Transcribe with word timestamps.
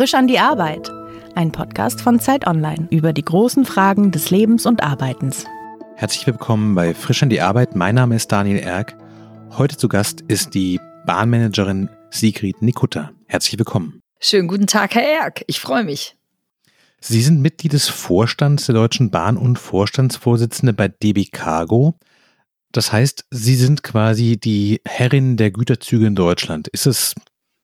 Frisch 0.00 0.14
an 0.14 0.28
die 0.28 0.38
Arbeit. 0.38 0.90
Ein 1.34 1.52
Podcast 1.52 2.00
von 2.00 2.20
Zeit 2.20 2.46
Online 2.46 2.88
über 2.90 3.12
die 3.12 3.22
großen 3.22 3.66
Fragen 3.66 4.12
des 4.12 4.30
Lebens 4.30 4.64
und 4.64 4.82
Arbeitens. 4.82 5.44
Herzlich 5.94 6.26
willkommen 6.26 6.74
bei 6.74 6.94
Frisch 6.94 7.22
an 7.22 7.28
die 7.28 7.42
Arbeit. 7.42 7.76
Mein 7.76 7.96
Name 7.96 8.16
ist 8.16 8.32
Daniel 8.32 8.60
Erck. 8.60 8.96
Heute 9.58 9.76
zu 9.76 9.88
Gast 9.88 10.22
ist 10.22 10.54
die 10.54 10.80
Bahnmanagerin 11.04 11.90
Sigrid 12.08 12.62
Nikutta. 12.62 13.10
Herzlich 13.26 13.58
willkommen. 13.58 14.00
Schönen 14.20 14.48
guten 14.48 14.66
Tag, 14.66 14.94
Herr 14.94 15.02
Erck. 15.02 15.44
Ich 15.48 15.60
freue 15.60 15.84
mich. 15.84 16.16
Sie 17.02 17.20
sind 17.20 17.42
Mitglied 17.42 17.74
des 17.74 17.88
Vorstands 17.88 18.64
der 18.64 18.76
Deutschen 18.76 19.10
Bahn 19.10 19.36
und 19.36 19.58
Vorstandsvorsitzende 19.58 20.72
bei 20.72 20.88
DB 20.88 21.26
Cargo. 21.26 21.98
Das 22.72 22.90
heißt, 22.90 23.26
Sie 23.30 23.54
sind 23.54 23.82
quasi 23.82 24.38
die 24.38 24.80
Herrin 24.86 25.36
der 25.36 25.50
Güterzüge 25.50 26.06
in 26.06 26.14
Deutschland. 26.14 26.68
Ist 26.68 26.86
es 26.86 27.14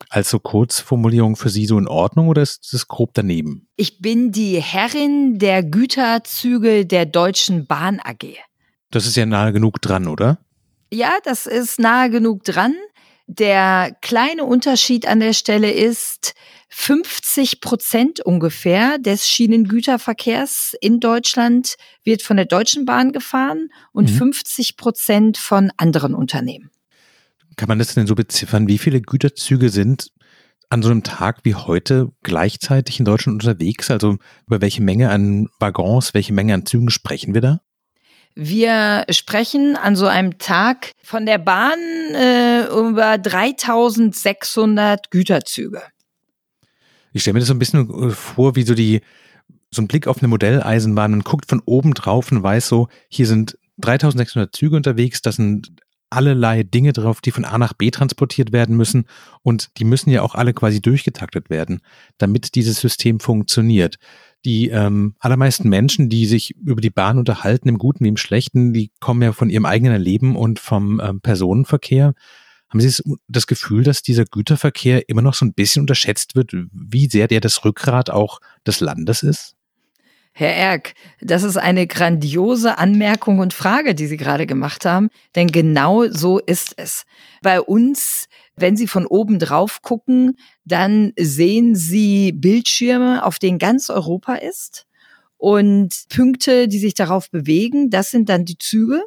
als 0.09 0.31
so 0.31 0.39
Kurzformulierung 0.39 1.37
für 1.37 1.49
Sie 1.49 1.67
so 1.67 1.79
in 1.79 1.89
Ordnung 1.89 2.29
oder 2.29 2.43
ist 2.43 2.73
es 2.73 2.89
grob 2.89 3.11
daneben? 3.15 3.69
Ich 3.77 4.01
bin 4.01 4.33
die 4.33 4.61
Herrin 4.61 5.39
der 5.39 5.63
Güterzüge 5.63 6.87
der 6.87 7.07
Deutschen 7.07 7.67
Bahn 7.67 8.01
AG. 8.03 8.37
Das 8.91 9.07
ist 9.07 9.17
ja 9.17 9.27
nahe 9.27 9.53
genug 9.53 9.81
dran, 9.81 10.07
oder? 10.09 10.39
Ja, 10.93 11.19
das 11.25 11.47
ist 11.47 11.79
nahe 11.79 12.11
genug 12.11 12.45
dran. 12.45 12.75
Der 13.27 13.97
kleine 14.03 14.45
Unterschied 14.45 15.07
an 15.09 15.19
der 15.19 15.33
Stelle 15.33 15.73
ist, 15.73 16.35
50 16.69 17.61
Prozent 17.61 18.21
ungefähr 18.21 18.99
des 18.99 19.27
Schienengüterverkehrs 19.27 20.77
in 20.81 21.01
Deutschland 21.01 21.77
wird 22.05 22.23
von 22.23 22.37
der 22.37 22.47
Deutschen 22.47 22.85
Bahn 22.85 23.13
gefahren 23.13 23.71
und 23.93 24.11
mhm. 24.11 24.17
50 24.17 24.77
Prozent 24.77 25.39
von 25.39 25.73
anderen 25.77 26.15
Unternehmen. 26.15 26.71
Kann 27.56 27.69
man 27.69 27.78
das 27.78 27.95
denn 27.95 28.06
so 28.06 28.15
beziffern? 28.15 28.69
Wie 28.69 28.78
viele 28.78 29.01
Güterzüge 29.01 29.70
sind 29.70 30.09
an 30.68 30.82
so 30.82 30.90
einem 30.90 31.02
Tag 31.02 31.40
wie 31.45 31.54
heute 31.54 32.13
gleichzeitig 32.23 32.98
in 32.98 33.04
Deutschland 33.04 33.43
unterwegs? 33.43 33.90
Also 33.90 34.18
über 34.46 34.60
welche 34.60 34.82
Menge 34.82 35.10
an 35.10 35.48
Waggons, 35.59 36.13
welche 36.13 36.35
Menge 36.35 36.54
an 36.54 36.66
Zügen 36.66 36.90
sprechen 36.90 37.35
wir 37.35 37.40
da? 37.40 37.60
Wir 38.35 39.07
sprechen 39.10 39.76
an 39.76 39.96
so 39.96 40.07
einem 40.07 40.37
Tag 40.37 40.93
von 41.02 41.24
der 41.24 41.38
Bahn 41.38 41.79
äh, 42.15 42.66
über 42.66 43.16
3600 43.16 45.10
Güterzüge. 45.10 45.80
Ich 47.15 47.23
stelle 47.23 47.32
mir 47.32 47.41
das 47.41 47.48
so 47.48 47.54
ein 47.54 47.59
bisschen 47.59 48.10
vor, 48.10 48.57
wie 48.57 48.65
so 48.65 48.74
die, 48.74 49.01
so 49.70 49.80
ein 49.80 49.88
Blick 49.88 50.07
auf 50.07 50.18
eine 50.18 50.29
Modelleisenbahn. 50.29 51.13
Man 51.13 51.23
guckt 51.23 51.48
von 51.48 51.63
oben 51.65 51.95
drauf 51.95 52.30
und 52.30 52.43
weiß 52.43 52.68
so, 52.68 52.88
hier 53.09 53.26
sind 53.26 53.57
3600 53.79 54.54
Züge 54.54 54.76
unterwegs, 54.76 55.23
das 55.23 55.37
sind 55.37 55.73
allerlei 56.10 56.62
Dinge 56.62 56.93
drauf, 56.93 57.21
die 57.21 57.30
von 57.30 57.45
A 57.45 57.59
nach 57.59 57.73
B 57.73 57.90
transportiert 57.90 58.52
werden 58.52 58.76
müssen 58.76 59.07
und 59.43 59.71
die 59.79 59.85
müssen 59.85 60.10
ja 60.10 60.23
auch 60.23 60.35
alle 60.35 60.54
quasi 60.54 60.80
durchgetaktet 60.80 61.51
werden, 61.51 61.80
damit 62.18 62.54
dieses 62.54 62.80
System 62.80 63.21
funktioniert. 63.21 63.96
Die 64.44 64.69
ähm, 64.69 65.16
allermeisten 65.19 65.69
Menschen, 65.69 66.09
die 66.09 66.26
sich 66.26 66.54
über 66.56 66.81
die 66.81 66.91
Bahn 66.91 67.19
unterhalten, 67.19 67.69
im 67.69 67.78
Guten 67.78 68.04
wie 68.04 68.09
im 68.09 68.16
Schlechten, 68.16 68.72
die 68.72 68.93
kommen 69.00 69.22
ja 69.22 69.32
von 69.32 69.50
ihrem 69.50 69.66
eigenen 69.66 70.00
Leben 70.00 70.37
und 70.37 70.60
vom 70.60 71.00
ähm, 71.00 71.21
Personenverkehr. 71.21 72.15
Haben 72.69 72.81
Sie 72.81 73.03
das 73.28 73.47
Gefühl, 73.47 73.82
dass 73.82 74.03
dieser 74.03 74.25
Güterverkehr 74.25 75.09
immer 75.09 75.22
noch 75.22 75.34
so 75.34 75.44
ein 75.44 75.54
bisschen 75.54 75.82
unterschätzt 75.82 76.37
wird, 76.37 76.53
wie 76.72 77.09
sehr 77.09 77.28
der 77.28 77.41
das 77.41 77.65
Rückgrat 77.65 78.10
auch 78.10 78.41
des 78.66 78.81
Landes 78.81 79.22
ist? 79.22 79.56
Herr 80.38 80.54
Erck, 80.54 80.92
das 81.22 81.44
ist 81.44 81.56
eine 81.56 81.87
grandiose 81.87 82.76
Anmerkung 82.76 83.38
und 83.38 83.54
Frage, 83.54 83.94
die 83.94 84.06
Sie 84.06 84.19
gerade 84.19 84.44
gemacht 84.44 84.84
haben, 84.84 85.09
denn 85.34 85.47
genau 85.47 86.09
so 86.09 86.38
ist 86.38 86.75
es. 86.76 87.06
Bei 87.41 87.59
uns, 87.59 88.28
wenn 88.54 88.76
Sie 88.76 88.87
von 88.87 89.06
oben 89.06 89.38
drauf 89.38 89.81
gucken, 89.81 90.37
dann 90.66 91.14
sehen 91.19 91.75
Sie 91.75 92.32
Bildschirme, 92.32 93.25
auf 93.25 93.38
denen 93.38 93.59
ganz 93.59 93.88
Europa 93.88 94.34
ist 94.34 94.86
und 95.38 96.04
Punkte, 96.14 96.69
die 96.69 96.80
sich 96.80 96.92
darauf 96.92 97.30
bewegen, 97.30 97.88
das 97.88 98.10
sind 98.10 98.28
dann 98.28 98.44
die 98.44 98.58
Züge. 98.58 99.02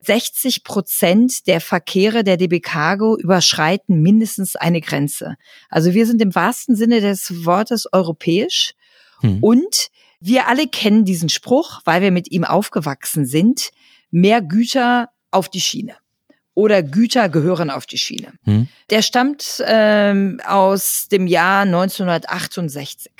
60 0.00 0.64
Prozent 0.64 1.46
der 1.46 1.60
Verkehre 1.60 2.24
der 2.24 2.36
DB 2.36 2.58
Cargo 2.58 3.16
überschreiten 3.16 4.02
mindestens 4.02 4.56
eine 4.56 4.80
Grenze. 4.80 5.36
Also 5.70 5.94
wir 5.94 6.04
sind 6.04 6.20
im 6.20 6.34
wahrsten 6.34 6.74
Sinne 6.74 7.00
des 7.00 7.44
Wortes 7.44 7.86
europäisch 7.92 8.74
hm. 9.20 9.38
und 9.40 9.90
wir 10.26 10.48
alle 10.48 10.66
kennen 10.66 11.04
diesen 11.04 11.28
Spruch, 11.28 11.82
weil 11.84 12.00
wir 12.00 12.10
mit 12.10 12.32
ihm 12.32 12.44
aufgewachsen 12.44 13.26
sind. 13.26 13.70
Mehr 14.10 14.40
Güter 14.40 15.10
auf 15.30 15.50
die 15.50 15.60
Schiene. 15.60 15.96
Oder 16.54 16.82
Güter 16.82 17.28
gehören 17.28 17.68
auf 17.68 17.84
die 17.84 17.98
Schiene. 17.98 18.32
Hm. 18.44 18.68
Der 18.88 19.02
stammt 19.02 19.62
ähm, 19.66 20.40
aus 20.46 21.08
dem 21.08 21.26
Jahr 21.26 21.62
1968. 21.62 23.12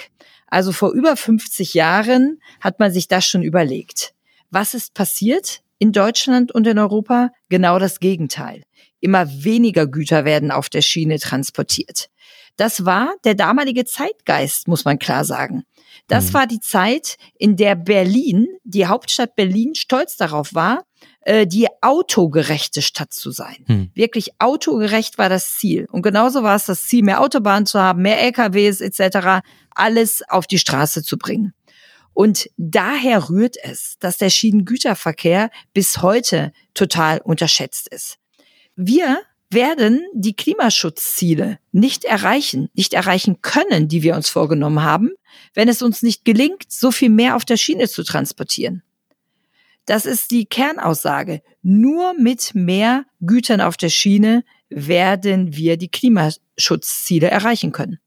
Also 0.46 0.72
vor 0.72 0.92
über 0.92 1.14
50 1.16 1.74
Jahren 1.74 2.40
hat 2.60 2.78
man 2.78 2.90
sich 2.90 3.06
das 3.06 3.26
schon 3.26 3.42
überlegt. 3.42 4.14
Was 4.50 4.72
ist 4.72 4.94
passiert 4.94 5.60
in 5.78 5.92
Deutschland 5.92 6.52
und 6.52 6.66
in 6.66 6.78
Europa? 6.78 7.32
Genau 7.50 7.78
das 7.78 8.00
Gegenteil. 8.00 8.62
Immer 9.00 9.28
weniger 9.44 9.86
Güter 9.86 10.24
werden 10.24 10.50
auf 10.50 10.70
der 10.70 10.80
Schiene 10.80 11.18
transportiert. 11.18 12.08
Das 12.56 12.86
war 12.86 13.12
der 13.24 13.34
damalige 13.34 13.84
Zeitgeist, 13.84 14.68
muss 14.68 14.86
man 14.86 14.98
klar 14.98 15.24
sagen. 15.24 15.64
Das 16.08 16.28
mhm. 16.28 16.34
war 16.34 16.46
die 16.46 16.60
Zeit, 16.60 17.16
in 17.38 17.56
der 17.56 17.74
Berlin, 17.74 18.46
die 18.64 18.86
Hauptstadt 18.86 19.36
Berlin, 19.36 19.74
stolz 19.74 20.16
darauf 20.16 20.54
war, 20.54 20.84
äh, 21.22 21.46
die 21.46 21.66
autogerechte 21.80 22.82
Stadt 22.82 23.12
zu 23.12 23.30
sein. 23.30 23.64
Mhm. 23.66 23.90
Wirklich 23.94 24.32
autogerecht 24.38 25.16
war 25.18 25.28
das 25.28 25.54
Ziel. 25.54 25.86
Und 25.90 26.02
genauso 26.02 26.42
war 26.42 26.56
es 26.56 26.66
das 26.66 26.84
Ziel, 26.86 27.02
mehr 27.02 27.20
Autobahnen 27.20 27.66
zu 27.66 27.80
haben, 27.80 28.02
mehr 28.02 28.20
LKWs 28.20 28.80
etc., 28.80 29.42
alles 29.70 30.22
auf 30.28 30.46
die 30.46 30.58
Straße 30.58 31.02
zu 31.02 31.16
bringen. 31.16 31.54
Und 32.12 32.48
daher 32.56 33.28
rührt 33.28 33.56
es, 33.62 33.96
dass 33.98 34.18
der 34.18 34.30
Schienengüterverkehr 34.30 35.50
bis 35.72 36.00
heute 36.00 36.52
total 36.72 37.20
unterschätzt 37.20 37.88
ist. 37.88 38.18
Wir 38.76 39.18
werden 39.54 40.04
die 40.12 40.34
Klimaschutzziele 40.34 41.58
nicht 41.72 42.04
erreichen, 42.04 42.68
nicht 42.74 42.94
erreichen 42.94 43.40
können, 43.42 43.88
die 43.88 44.02
wir 44.02 44.14
uns 44.14 44.28
vorgenommen 44.28 44.82
haben, 44.82 45.10
wenn 45.54 45.68
es 45.68 45.82
uns 45.82 46.02
nicht 46.02 46.24
gelingt, 46.24 46.64
so 46.68 46.90
viel 46.90 47.10
mehr 47.10 47.36
auf 47.36 47.44
der 47.44 47.56
Schiene 47.56 47.88
zu 47.88 48.04
transportieren. 48.04 48.82
Das 49.86 50.06
ist 50.06 50.30
die 50.30 50.46
Kernaussage. 50.46 51.42
Nur 51.62 52.14
mit 52.14 52.54
mehr 52.54 53.04
Gütern 53.20 53.60
auf 53.60 53.76
der 53.76 53.90
Schiene 53.90 54.44
werden 54.70 55.56
wir 55.56 55.76
die 55.76 55.88
Klimaschutzziele 55.88 57.28
erreichen 57.28 57.72
können. 57.72 57.98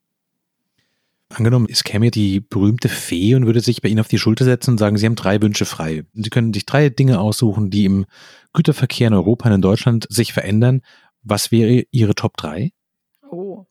Angenommen, 1.30 1.68
es 1.70 1.84
käme 1.84 2.10
die 2.10 2.40
berühmte 2.40 2.88
Fee 2.88 3.36
und 3.36 3.46
würde 3.46 3.60
sich 3.60 3.82
bei 3.82 3.90
Ihnen 3.90 4.00
auf 4.00 4.08
die 4.08 4.18
Schulter 4.18 4.46
setzen 4.46 4.72
und 4.72 4.78
sagen, 4.78 4.98
Sie 4.98 5.06
haben 5.06 5.16
drei 5.16 5.42
Wünsche 5.42 5.66
frei. 5.66 6.06
Sie 6.14 6.30
können 6.30 6.54
sich 6.54 6.66
drei 6.66 6.90
Dinge 6.90 7.20
aussuchen, 7.20 7.70
die 7.70 7.84
im 7.84 8.06
Güterverkehr 8.54 9.10
in 9.10 9.14
Europa 9.14 9.50
und 9.50 9.56
in 9.56 9.62
Deutschland 9.62 10.08
sich 10.10 10.32
verändern. 10.32 10.82
Was 11.30 11.52
wäre 11.52 11.84
Ihre 11.92 12.16
Top 12.16 12.38
3? 12.38 12.72
Oh. 13.30 13.66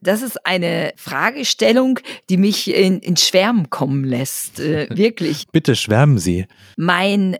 Das 0.00 0.22
ist 0.22 0.46
eine 0.46 0.92
Fragestellung, 0.96 1.98
die 2.28 2.36
mich 2.36 2.72
in, 2.74 3.00
in 3.00 3.16
Schwärmen 3.16 3.70
kommen 3.70 4.04
lässt. 4.04 4.60
Äh, 4.60 4.88
wirklich. 4.96 5.46
Bitte 5.52 5.76
schwärmen 5.76 6.18
Sie. 6.18 6.46
Mein 6.76 7.36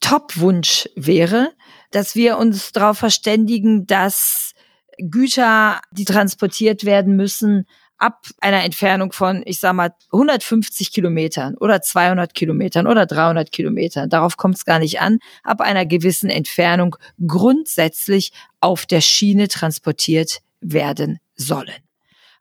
Top-Wunsch 0.00 0.88
wäre, 0.96 1.52
dass 1.90 2.14
wir 2.14 2.38
uns 2.38 2.72
darauf 2.72 2.98
verständigen, 2.98 3.86
dass 3.86 4.52
Güter, 4.98 5.80
die 5.92 6.04
transportiert 6.04 6.84
werden 6.84 7.16
müssen, 7.16 7.66
ab 8.02 8.26
einer 8.40 8.64
Entfernung 8.64 9.12
von, 9.12 9.42
ich 9.46 9.60
sag 9.60 9.74
mal, 9.74 9.94
150 10.12 10.92
Kilometern 10.92 11.56
oder 11.56 11.80
200 11.80 12.34
Kilometern 12.34 12.88
oder 12.88 13.06
300 13.06 13.52
Kilometern, 13.52 14.10
darauf 14.10 14.36
kommt 14.36 14.56
es 14.56 14.64
gar 14.64 14.80
nicht 14.80 15.00
an, 15.00 15.20
ab 15.44 15.60
einer 15.60 15.86
gewissen 15.86 16.28
Entfernung 16.28 16.96
grundsätzlich 17.24 18.32
auf 18.60 18.86
der 18.86 19.00
Schiene 19.00 19.46
transportiert 19.46 20.40
werden 20.60 21.20
sollen. 21.36 21.70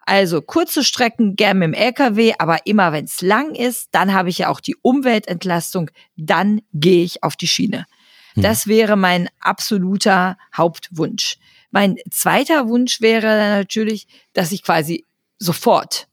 Also 0.04 0.42
kurze 0.42 0.84
Strecken 0.84 1.36
gern 1.36 1.60
mit 1.60 1.68
dem 1.68 1.74
LKW, 1.76 2.34
aber 2.40 2.66
immer 2.66 2.92
wenn 2.92 3.06
es 3.06 3.22
lang 3.22 3.54
ist, 3.54 3.90
dann 3.92 4.14
habe 4.14 4.30
ich 4.30 4.40
ja 4.40 4.50
auch 4.50 4.62
die 4.62 4.76
Umweltentlastung, 4.82 5.92
dann 6.16 6.62
gehe 6.74 7.04
ich 7.04 7.22
auf 7.22 7.36
die 7.36 7.48
Schiene. 7.48 7.86
Hm. 8.34 8.42
Das 8.42 8.66
wäre 8.66 8.98
mein 8.98 9.30
absoluter 9.40 10.38
Hauptwunsch. 10.58 11.38
Mein 11.70 11.98
zweiter 12.10 12.68
Wunsch 12.68 13.00
wäre 13.00 13.58
natürlich, 13.58 14.08
dass 14.34 14.52
ich 14.52 14.64
quasi 14.64 15.06
sofort, 15.42 16.08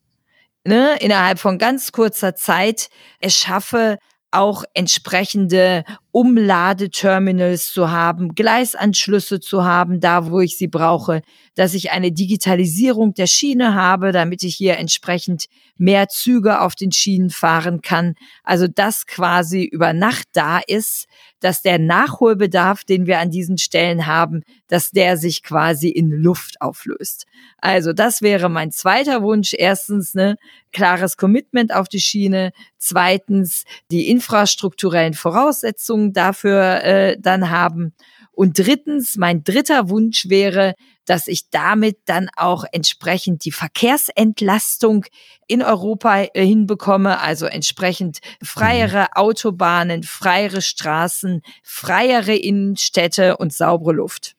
ne, 0.64 0.96
innerhalb 1.00 1.38
von 1.38 1.58
ganz 1.58 1.92
kurzer 1.92 2.34
Zeit 2.34 2.88
es 3.20 3.36
schaffe, 3.36 3.98
auch 4.30 4.64
entsprechende 4.74 5.84
Umladeterminals 6.10 7.72
zu 7.72 7.90
haben, 7.90 8.34
Gleisanschlüsse 8.34 9.40
zu 9.40 9.64
haben, 9.64 10.00
da 10.00 10.30
wo 10.30 10.40
ich 10.40 10.58
sie 10.58 10.68
brauche, 10.68 11.22
dass 11.54 11.72
ich 11.72 11.92
eine 11.92 12.12
Digitalisierung 12.12 13.14
der 13.14 13.26
Schiene 13.26 13.74
habe, 13.74 14.12
damit 14.12 14.42
ich 14.42 14.54
hier 14.54 14.76
entsprechend 14.76 15.46
mehr 15.76 16.08
Züge 16.08 16.60
auf 16.60 16.74
den 16.74 16.92
Schienen 16.92 17.30
fahren 17.30 17.80
kann. 17.80 18.14
Also 18.42 18.66
das 18.68 19.06
quasi 19.06 19.64
über 19.64 19.94
Nacht 19.94 20.28
da 20.34 20.60
ist, 20.66 21.06
dass 21.40 21.62
der 21.62 21.78
Nachholbedarf, 21.78 22.84
den 22.84 23.06
wir 23.06 23.18
an 23.18 23.30
diesen 23.30 23.58
Stellen 23.58 24.06
haben, 24.06 24.42
dass 24.66 24.90
der 24.90 25.16
sich 25.16 25.42
quasi 25.42 25.88
in 25.88 26.10
Luft 26.10 26.60
auflöst. 26.60 27.26
Also 27.58 27.92
das 27.92 28.22
wäre 28.22 28.48
mein 28.48 28.70
zweiter 28.70 29.22
Wunsch. 29.22 29.54
Erstens, 29.56 30.14
ne, 30.14 30.36
klares 30.72 31.16
Commitment 31.16 31.74
auf 31.74 31.88
die 31.88 32.00
Schiene. 32.00 32.52
Zweitens, 32.78 33.64
die 33.90 34.08
infrastrukturellen 34.08 35.14
Voraussetzungen 35.14 36.12
dafür 36.12 36.84
äh, 36.84 37.16
dann 37.18 37.50
haben. 37.50 37.94
Und 38.32 38.58
drittens, 38.58 39.16
mein 39.16 39.42
dritter 39.42 39.88
Wunsch 39.88 40.28
wäre, 40.28 40.74
dass 41.08 41.26
ich 41.26 41.50
damit 41.50 41.98
dann 42.04 42.28
auch 42.36 42.64
entsprechend 42.70 43.44
die 43.44 43.52
Verkehrsentlastung 43.52 45.06
in 45.46 45.62
Europa 45.62 46.24
äh, 46.34 46.44
hinbekomme, 46.44 47.20
also 47.20 47.46
entsprechend 47.46 48.18
freiere 48.42 49.02
mhm. 49.02 49.08
Autobahnen, 49.14 50.02
freiere 50.02 50.60
Straßen, 50.60 51.42
freiere 51.62 52.34
Innenstädte 52.34 53.36
und 53.38 53.52
saubere 53.52 53.92
Luft. 53.92 54.34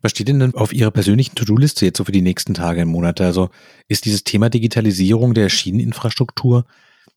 Was 0.00 0.12
steht 0.12 0.28
denn 0.28 0.54
auf 0.54 0.72
Ihrer 0.72 0.90
persönlichen 0.90 1.34
To-Do-Liste 1.34 1.84
jetzt 1.84 1.98
so 1.98 2.04
für 2.04 2.12
die 2.12 2.22
nächsten 2.22 2.54
Tage 2.54 2.82
und 2.82 2.88
Monate? 2.88 3.24
Also 3.24 3.50
ist 3.88 4.04
dieses 4.04 4.24
Thema 4.24 4.48
Digitalisierung 4.48 5.34
der 5.34 5.48
Schieneninfrastruktur, 5.48 6.64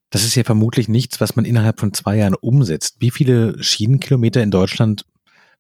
das 0.10 0.24
ist 0.24 0.36
ja 0.36 0.44
vermutlich 0.44 0.88
nichts, 0.88 1.22
was 1.22 1.36
man 1.36 1.46
innerhalb 1.46 1.80
von 1.80 1.94
zwei 1.94 2.18
Jahren 2.18 2.34
umsetzt. 2.34 2.96
Wie 3.00 3.12
viele 3.12 3.62
Schienenkilometer 3.62 4.42
in 4.42 4.50
Deutschland 4.50 5.06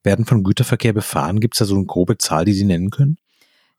werden 0.03 0.25
von 0.25 0.43
Güterverkehr 0.43 0.93
befahren? 0.93 1.39
Gibt 1.39 1.55
es 1.55 1.59
da 1.59 1.65
so 1.65 1.75
eine 1.75 1.85
grobe 1.85 2.17
Zahl, 2.17 2.45
die 2.45 2.53
Sie 2.53 2.65
nennen 2.65 2.89
können? 2.89 3.17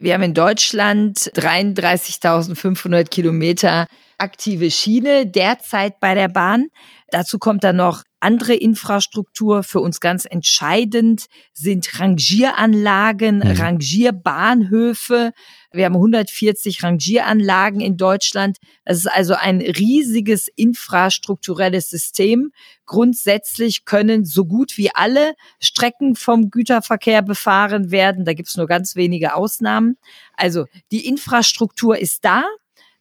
Wir 0.03 0.15
haben 0.15 0.23
in 0.23 0.33
Deutschland 0.33 1.19
33.500 1.19 3.11
Kilometer 3.11 3.87
aktive 4.17 4.71
Schiene 4.71 5.27
derzeit 5.27 6.01
bei 6.01 6.15
der 6.15 6.29
Bahn. 6.29 6.69
Dazu 7.11 7.39
kommt 7.39 7.65
dann 7.65 7.77
noch 7.77 8.03
andere 8.21 8.55
Infrastruktur. 8.55 9.63
Für 9.63 9.81
uns 9.81 10.01
ganz 10.01 10.25
entscheidend 10.25 11.27
sind 11.53 11.99
Rangieranlagen, 11.99 13.39
mhm. 13.39 13.61
Rangierbahnhöfe. 13.61 15.33
Wir 15.73 15.85
haben 15.85 15.95
140 15.95 16.83
Rangieranlagen 16.83 17.81
in 17.81 17.97
Deutschland. 17.97 18.59
Das 18.85 18.99
ist 18.99 19.07
also 19.07 19.35
ein 19.35 19.61
riesiges 19.61 20.49
infrastrukturelles 20.49 21.91
System. 21.91 22.53
Grundsätzlich 22.87 23.85
können 23.85 24.25
so 24.25 24.45
gut 24.45 24.77
wie 24.77 24.95
alle 24.95 25.35
Strecken 25.61 26.17
vom 26.17 26.51
Güterverkehr 26.51 27.23
befahren 27.23 27.91
werden. 27.91 28.25
Da 28.25 28.35
gibt 28.35 28.49
es 28.49 28.57
nur 28.57 28.67
ganz 28.67 28.97
wenige 28.97 29.35
Ausnahmen. 29.35 29.97
Also 30.35 30.67
die 30.91 31.07
Infrastruktur 31.07 31.99
ist 31.99 32.25
da. 32.25 32.45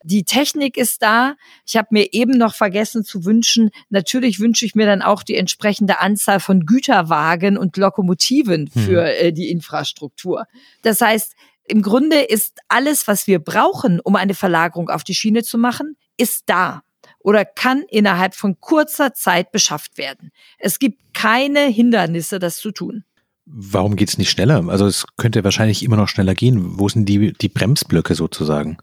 Die 0.04 0.24
Technik 0.24 0.78
ist 0.78 1.02
da. 1.02 1.36
Ich 1.66 1.76
habe 1.76 1.90
mir 1.92 2.14
eben 2.14 2.38
noch 2.38 2.56
vergessen 2.56 3.04
zu 3.04 3.26
wünschen, 3.26 3.72
natürlich 3.90 4.40
wünsche 4.40 4.66
ich 4.66 4.76
mir 4.76 4.86
dann 4.86 5.02
auch 5.02 5.24
die 5.24 5.36
entsprechende 5.36 6.00
Anzahl 6.00 6.40
von 6.40 6.66
Güterwagen 6.66 7.58
und 7.58 7.76
Lokomotiven 7.76 8.70
hm. 8.74 8.82
für 8.82 9.04
äh, 9.04 9.34
die 9.34 9.50
Infrastruktur. 9.50 10.46
Das 10.82 11.02
heißt, 11.02 11.34
im 11.68 11.82
Grunde 11.82 12.22
ist 12.22 12.60
alles, 12.68 13.08
was 13.08 13.28
wir 13.28 13.40
brauchen, 13.40 14.00
um 14.00 14.16
eine 14.16 14.34
Verlagerung 14.34 14.90
auf 14.90 15.04
die 15.04 15.14
Schiene 15.14 15.44
zu 15.44 15.58
machen, 15.58 15.98
ist 16.18 16.44
da 16.48 16.82
oder 17.20 17.46
kann 17.46 17.84
innerhalb 17.90 18.34
von 18.34 18.60
kurzer 18.60 19.14
Zeit 19.14 19.52
beschafft 19.52 19.98
werden. 19.98 20.32
Es 20.58 20.80
gibt 20.80 21.14
keine 21.14 21.68
Hindernisse, 21.68 22.40
das 22.40 22.58
zu 22.58 22.72
tun. 22.72 23.04
Warum 23.46 23.96
geht 23.96 24.10
es 24.10 24.18
nicht 24.18 24.30
schneller? 24.30 24.64
Also 24.70 24.86
es 24.86 25.06
könnte 25.18 25.44
wahrscheinlich 25.44 25.84
immer 25.84 25.96
noch 25.96 26.08
schneller 26.08 26.36
gehen. 26.36 26.80
Wo 26.80 26.88
sind 26.88 27.08
die, 27.08 27.34
die 27.34 27.50
Bremsblöcke 27.50 28.16
sozusagen? 28.16 28.78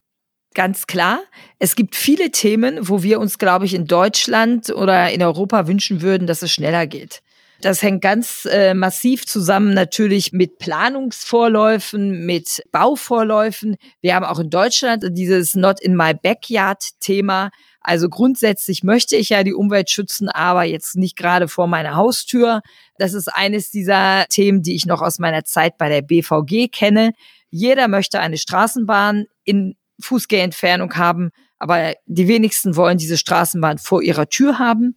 Ganz 0.56 0.86
klar. 0.86 1.20
Es 1.58 1.76
gibt 1.76 1.94
viele 1.94 2.30
Themen, 2.30 2.88
wo 2.88 3.02
wir 3.02 3.20
uns, 3.20 3.36
glaube 3.36 3.66
ich, 3.66 3.74
in 3.74 3.86
Deutschland 3.86 4.70
oder 4.70 5.10
in 5.10 5.22
Europa 5.22 5.66
wünschen 5.66 6.00
würden, 6.00 6.26
dass 6.26 6.40
es 6.40 6.50
schneller 6.50 6.86
geht. 6.86 7.20
Das 7.60 7.82
hängt 7.82 8.00
ganz 8.00 8.48
äh, 8.50 8.72
massiv 8.72 9.26
zusammen 9.26 9.74
natürlich 9.74 10.32
mit 10.32 10.56
Planungsvorläufen, 10.56 12.24
mit 12.24 12.62
Bauvorläufen. 12.72 13.76
Wir 14.00 14.14
haben 14.14 14.24
auch 14.24 14.38
in 14.38 14.48
Deutschland 14.48 15.04
dieses 15.10 15.56
Not 15.56 15.78
in 15.78 15.94
my 15.94 16.14
backyard 16.14 16.82
Thema. 17.00 17.50
Also 17.82 18.08
grundsätzlich 18.08 18.82
möchte 18.82 19.14
ich 19.16 19.28
ja 19.28 19.42
die 19.42 19.52
Umwelt 19.52 19.90
schützen, 19.90 20.30
aber 20.30 20.64
jetzt 20.64 20.96
nicht 20.96 21.16
gerade 21.16 21.48
vor 21.48 21.66
meiner 21.66 21.96
Haustür. 21.96 22.62
Das 22.96 23.12
ist 23.12 23.28
eines 23.28 23.70
dieser 23.70 24.24
Themen, 24.30 24.62
die 24.62 24.74
ich 24.74 24.86
noch 24.86 25.02
aus 25.02 25.18
meiner 25.18 25.44
Zeit 25.44 25.76
bei 25.76 25.90
der 25.90 26.00
BVG 26.00 26.68
kenne. 26.72 27.12
Jeder 27.50 27.88
möchte 27.88 28.20
eine 28.20 28.38
Straßenbahn 28.38 29.26
in 29.44 29.76
Fußgehentfernung 30.00 30.96
haben, 30.96 31.30
aber 31.58 31.94
die 32.06 32.28
wenigsten 32.28 32.76
wollen 32.76 32.98
diese 32.98 33.16
Straßenbahn 33.16 33.78
vor 33.78 34.02
ihrer 34.02 34.28
Tür 34.28 34.58
haben. 34.58 34.96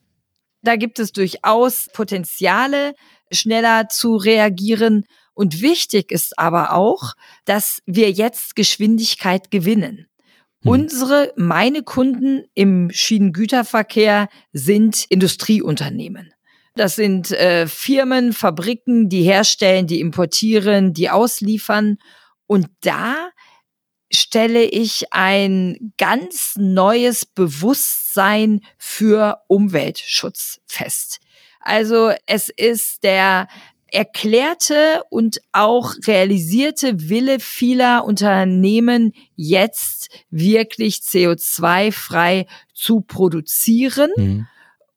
Da 0.62 0.76
gibt 0.76 1.00
es 1.00 1.12
durchaus 1.12 1.88
Potenziale, 1.94 2.96
schneller 3.32 3.88
zu 3.88 4.18
reagieren. 4.18 5.06
Und 5.34 5.62
wichtig 5.62 6.12
ist 6.12 6.38
aber 6.38 6.74
auch, 6.74 7.14
dass 7.46 7.82
wir 7.86 8.12
jetzt 8.12 8.56
Geschwindigkeit 8.56 9.52
gewinnen. 9.52 10.08
Hm. 10.64 10.72
Unsere, 10.72 11.34
meine 11.38 11.84
Kunden 11.84 12.44
im 12.56 12.90
Schienengüterverkehr 12.92 14.28
sind 14.52 15.06
Industrieunternehmen. 15.10 16.34
Das 16.76 16.96
sind 16.96 17.32
äh, 17.32 17.68
Firmen, 17.68 18.34
Fabriken, 18.34 19.10
die 19.10 19.24
herstellen, 19.24 19.88
die 19.88 20.00
importieren, 20.00 20.94
die 20.94 21.10
ausliefern. 21.10 21.98
Und 22.48 22.68
da 22.82 23.30
stelle 24.12 24.64
ich 24.64 25.12
ein 25.12 25.94
ganz 25.98 26.54
neues 26.58 27.26
Bewusstsein 27.26 28.62
für 28.78 29.42
Umweltschutz 29.48 30.60
fest. 30.66 31.20
Also 31.60 32.12
es 32.26 32.50
ist 32.50 33.04
der 33.04 33.48
erklärte 33.92 35.04
und 35.10 35.42
auch 35.52 35.94
realisierte 36.06 37.10
Wille 37.10 37.40
vieler 37.40 38.06
Unternehmen, 38.06 39.14
jetzt 39.36 40.10
wirklich 40.30 40.98
CO2-frei 40.98 42.46
zu 42.74 43.02
produzieren 43.02 44.12
mhm. 44.16 44.48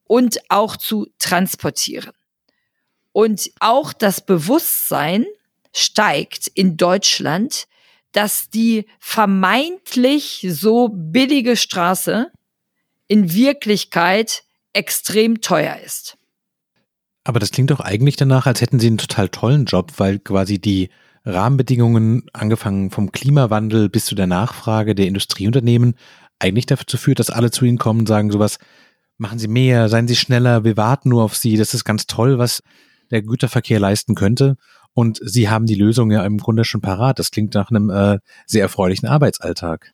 und 0.05 0.39
auch 0.49 0.77
zu 0.77 1.07
transportieren. 1.19 2.13
Und 3.11 3.51
auch 3.59 3.93
das 3.93 4.25
Bewusstsein 4.25 5.25
steigt 5.71 6.47
in 6.47 6.77
Deutschland, 6.77 7.67
dass 8.13 8.49
die 8.49 8.85
vermeintlich 8.99 10.47
so 10.49 10.89
billige 10.89 11.57
Straße 11.57 12.31
in 13.07 13.33
Wirklichkeit 13.33 14.43
extrem 14.71 15.41
teuer 15.41 15.77
ist. 15.85 16.17
Aber 17.23 17.39
das 17.39 17.51
klingt 17.51 17.71
doch 17.71 17.79
eigentlich 17.79 18.15
danach, 18.15 18.45
als 18.45 18.61
hätten 18.61 18.79
Sie 18.79 18.87
einen 18.87 18.97
total 18.97 19.29
tollen 19.29 19.65
Job, 19.65 19.93
weil 19.97 20.19
quasi 20.19 20.59
die 20.59 20.89
Rahmenbedingungen, 21.25 22.25
angefangen 22.33 22.91
vom 22.91 23.11
Klimawandel 23.11 23.89
bis 23.89 24.05
zu 24.05 24.15
der 24.15 24.27
Nachfrage 24.27 24.93
der 24.93 25.07
Industrieunternehmen, 25.07 25.95
eigentlich 26.39 26.65
dazu 26.65 26.97
führt, 26.97 27.19
dass 27.19 27.29
alle 27.29 27.51
zu 27.51 27.65
Ihnen 27.65 27.77
kommen 27.77 28.01
und 28.01 28.07
sagen 28.07 28.31
sowas, 28.31 28.57
machen 29.17 29.39
Sie 29.39 29.47
mehr, 29.47 29.87
seien 29.87 30.07
Sie 30.07 30.17
schneller, 30.17 30.63
wir 30.65 30.75
warten 30.75 31.09
nur 31.09 31.23
auf 31.23 31.37
Sie, 31.37 31.55
das 31.55 31.73
ist 31.73 31.85
ganz 31.85 32.07
toll, 32.07 32.39
was 32.39 32.61
der 33.11 33.21
Güterverkehr 33.21 33.79
leisten 33.79 34.15
könnte. 34.15 34.57
Und 34.93 35.19
Sie 35.23 35.49
haben 35.49 35.65
die 35.65 35.75
Lösung 35.75 36.11
ja 36.11 36.25
im 36.25 36.37
Grunde 36.37 36.65
schon 36.65 36.81
parat. 36.81 37.19
Das 37.19 37.31
klingt 37.31 37.53
nach 37.55 37.69
einem 37.69 37.89
äh, 37.89 38.19
sehr 38.45 38.61
erfreulichen 38.61 39.07
Arbeitsalltag. 39.07 39.93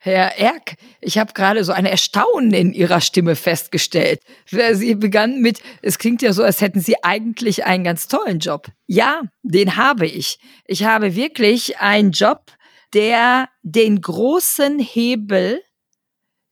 Herr 0.00 0.38
Erk, 0.38 0.76
ich 1.00 1.18
habe 1.18 1.32
gerade 1.32 1.64
so 1.64 1.72
ein 1.72 1.84
Erstaunen 1.84 2.52
in 2.52 2.72
Ihrer 2.72 3.00
Stimme 3.00 3.34
festgestellt. 3.34 4.20
Sie 4.46 4.94
begann 4.94 5.40
mit, 5.40 5.60
es 5.82 5.98
klingt 5.98 6.22
ja 6.22 6.32
so, 6.32 6.44
als 6.44 6.60
hätten 6.60 6.80
Sie 6.80 7.02
eigentlich 7.02 7.64
einen 7.64 7.82
ganz 7.82 8.06
tollen 8.06 8.38
Job. 8.38 8.68
Ja, 8.86 9.22
den 9.42 9.76
habe 9.76 10.06
ich. 10.06 10.38
Ich 10.66 10.84
habe 10.84 11.16
wirklich 11.16 11.78
einen 11.78 12.12
Job, 12.12 12.52
der 12.94 13.48
den 13.62 14.00
großen 14.00 14.78
Hebel 14.78 15.60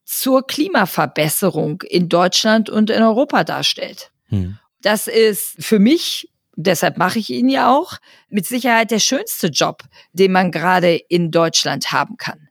zur 0.04 0.45
Klimaverbesserung 0.47 1.83
in 1.83 2.09
Deutschland 2.09 2.68
und 2.68 2.90
in 2.90 3.02
Europa 3.02 3.45
darstellt. 3.45 4.11
Hm. 4.28 4.59
Das 4.83 5.06
ist 5.06 5.56
für 5.64 5.78
mich 5.78 6.30
deshalb 6.56 6.98
mache 6.98 7.18
ich 7.18 7.30
ihn 7.30 7.48
ja 7.48 7.72
auch, 7.72 7.98
mit 8.28 8.46
Sicherheit 8.46 8.90
der 8.90 8.98
schönste 8.98 9.48
Job, 9.48 9.82
den 10.12 10.32
man 10.32 10.50
gerade 10.50 10.96
in 11.08 11.30
Deutschland 11.30 11.92
haben 11.92 12.16
kann. 12.16 12.48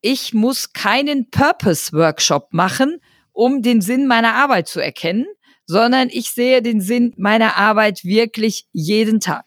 Ich 0.00 0.34
muss 0.34 0.72
keinen 0.72 1.30
Purpose-Workshop 1.30 2.52
machen, 2.52 2.98
um 3.32 3.62
den 3.62 3.80
Sinn 3.80 4.06
meiner 4.06 4.34
Arbeit 4.34 4.68
zu 4.68 4.80
erkennen, 4.80 5.26
sondern 5.66 6.08
ich 6.10 6.30
sehe 6.30 6.62
den 6.62 6.80
Sinn 6.80 7.12
meiner 7.16 7.56
Arbeit 7.56 8.04
wirklich 8.04 8.66
jeden 8.72 9.20
Tag. 9.20 9.44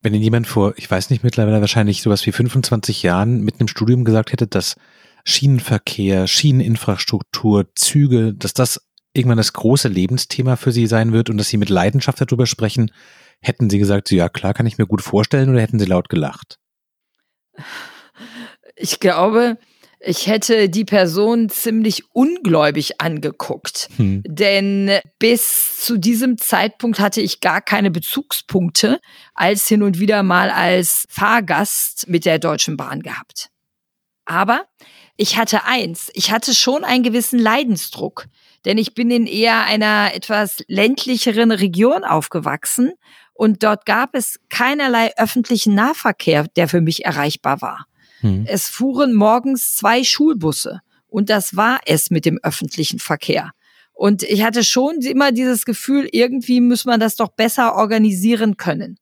Wenn 0.00 0.14
Ihnen 0.14 0.22
jemand 0.22 0.46
vor, 0.46 0.74
ich 0.76 0.88
weiß 0.88 1.10
nicht, 1.10 1.24
mittlerweile 1.24 1.60
wahrscheinlich 1.60 2.02
sowas 2.02 2.24
wie 2.26 2.32
25 2.32 3.02
Jahren 3.02 3.40
mit 3.40 3.58
einem 3.58 3.68
Studium 3.68 4.04
gesagt 4.04 4.32
hätte, 4.32 4.46
dass 4.46 4.76
Schienenverkehr, 5.24 6.26
Schieneninfrastruktur, 6.26 7.66
Züge, 7.74 8.32
dass 8.34 8.54
das 8.54 8.87
irgendwann 9.18 9.38
das 9.38 9.52
große 9.52 9.88
Lebensthema 9.88 10.56
für 10.56 10.72
Sie 10.72 10.86
sein 10.86 11.12
wird 11.12 11.28
und 11.28 11.38
dass 11.38 11.48
Sie 11.48 11.56
mit 11.56 11.68
Leidenschaft 11.68 12.20
darüber 12.20 12.46
sprechen, 12.46 12.92
hätten 13.40 13.68
Sie 13.68 13.78
gesagt, 13.78 14.10
ja 14.10 14.28
klar, 14.28 14.54
kann 14.54 14.66
ich 14.66 14.78
mir 14.78 14.86
gut 14.86 15.02
vorstellen 15.02 15.50
oder 15.50 15.60
hätten 15.60 15.78
Sie 15.78 15.86
laut 15.86 16.08
gelacht? 16.08 16.58
Ich 18.76 19.00
glaube, 19.00 19.58
ich 20.00 20.28
hätte 20.28 20.68
die 20.68 20.84
Person 20.84 21.48
ziemlich 21.48 22.04
ungläubig 22.12 23.00
angeguckt, 23.00 23.88
hm. 23.96 24.22
denn 24.24 25.00
bis 25.18 25.84
zu 25.84 25.98
diesem 25.98 26.38
Zeitpunkt 26.38 27.00
hatte 27.00 27.20
ich 27.20 27.40
gar 27.40 27.60
keine 27.60 27.90
Bezugspunkte 27.90 29.00
als 29.34 29.66
hin 29.66 29.82
und 29.82 29.98
wieder 29.98 30.22
mal 30.22 30.50
als 30.50 31.04
Fahrgast 31.08 32.08
mit 32.08 32.24
der 32.24 32.38
Deutschen 32.38 32.76
Bahn 32.76 33.02
gehabt. 33.02 33.50
Aber 34.24 34.66
ich 35.16 35.36
hatte 35.36 35.64
eins, 35.64 36.10
ich 36.14 36.30
hatte 36.30 36.54
schon 36.54 36.84
einen 36.84 37.02
gewissen 37.02 37.40
Leidensdruck, 37.40 38.26
denn 38.68 38.76
ich 38.76 38.92
bin 38.92 39.10
in 39.10 39.26
eher 39.26 39.64
einer 39.64 40.14
etwas 40.14 40.62
ländlicheren 40.68 41.52
Region 41.52 42.04
aufgewachsen 42.04 42.92
und 43.32 43.62
dort 43.62 43.86
gab 43.86 44.14
es 44.14 44.38
keinerlei 44.50 45.10
öffentlichen 45.16 45.74
Nahverkehr, 45.74 46.46
der 46.54 46.68
für 46.68 46.82
mich 46.82 47.06
erreichbar 47.06 47.62
war. 47.62 47.86
Hm. 48.20 48.44
Es 48.46 48.68
fuhren 48.68 49.14
morgens 49.14 49.74
zwei 49.74 50.04
Schulbusse 50.04 50.80
und 51.06 51.30
das 51.30 51.56
war 51.56 51.80
es 51.86 52.10
mit 52.10 52.26
dem 52.26 52.38
öffentlichen 52.42 52.98
Verkehr. 52.98 53.52
Und 53.94 54.22
ich 54.22 54.44
hatte 54.44 54.62
schon 54.62 55.00
immer 55.00 55.32
dieses 55.32 55.64
Gefühl, 55.64 56.06
irgendwie 56.12 56.60
muss 56.60 56.84
man 56.84 57.00
das 57.00 57.16
doch 57.16 57.30
besser 57.30 57.74
organisieren 57.74 58.58
können. 58.58 58.98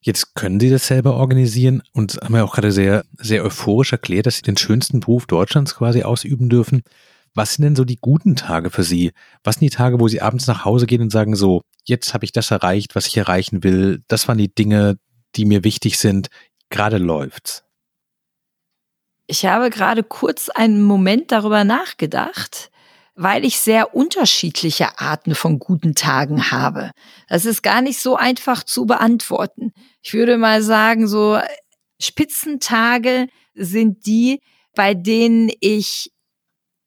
Jetzt 0.00 0.34
können 0.34 0.58
Sie 0.58 0.70
das 0.70 0.88
selber 0.88 1.14
organisieren 1.14 1.82
und 1.92 2.18
haben 2.22 2.34
ja 2.34 2.42
auch 2.42 2.54
gerade 2.54 2.72
sehr, 2.72 3.04
sehr 3.18 3.44
euphorisch 3.44 3.92
erklärt, 3.92 4.26
dass 4.26 4.36
Sie 4.36 4.42
den 4.42 4.56
schönsten 4.56 4.98
Beruf 4.98 5.26
Deutschlands 5.26 5.76
quasi 5.76 6.02
ausüben 6.02 6.48
dürfen. 6.48 6.82
Was 7.38 7.54
sind 7.54 7.62
denn 7.62 7.76
so 7.76 7.84
die 7.84 8.00
guten 8.00 8.34
Tage 8.34 8.68
für 8.68 8.82
Sie? 8.82 9.12
Was 9.44 9.54
sind 9.54 9.70
die 9.70 9.76
Tage, 9.76 10.00
wo 10.00 10.08
Sie 10.08 10.20
abends 10.20 10.48
nach 10.48 10.64
Hause 10.64 10.86
gehen 10.86 11.02
und 11.02 11.10
sagen 11.10 11.36
so, 11.36 11.62
jetzt 11.84 12.12
habe 12.12 12.24
ich 12.24 12.32
das 12.32 12.50
erreicht, 12.50 12.96
was 12.96 13.06
ich 13.06 13.16
erreichen 13.16 13.62
will. 13.62 14.02
Das 14.08 14.26
waren 14.26 14.38
die 14.38 14.52
Dinge, 14.52 14.98
die 15.36 15.44
mir 15.44 15.62
wichtig 15.62 16.00
sind. 16.00 16.30
Gerade 16.68 16.98
läuft's. 16.98 17.62
Ich 19.28 19.46
habe 19.46 19.70
gerade 19.70 20.02
kurz 20.02 20.48
einen 20.48 20.82
Moment 20.82 21.30
darüber 21.30 21.62
nachgedacht, 21.62 22.72
weil 23.14 23.44
ich 23.44 23.60
sehr 23.60 23.94
unterschiedliche 23.94 24.98
Arten 24.98 25.36
von 25.36 25.60
guten 25.60 25.94
Tagen 25.94 26.50
habe. 26.50 26.90
Das 27.28 27.44
ist 27.44 27.62
gar 27.62 27.82
nicht 27.82 28.00
so 28.00 28.16
einfach 28.16 28.64
zu 28.64 28.84
beantworten. 28.84 29.70
Ich 30.02 30.12
würde 30.12 30.38
mal 30.38 30.60
sagen, 30.60 31.06
so 31.06 31.38
Spitzentage 32.00 33.28
sind 33.54 34.06
die, 34.06 34.40
bei 34.74 34.94
denen 34.94 35.52
ich 35.60 36.10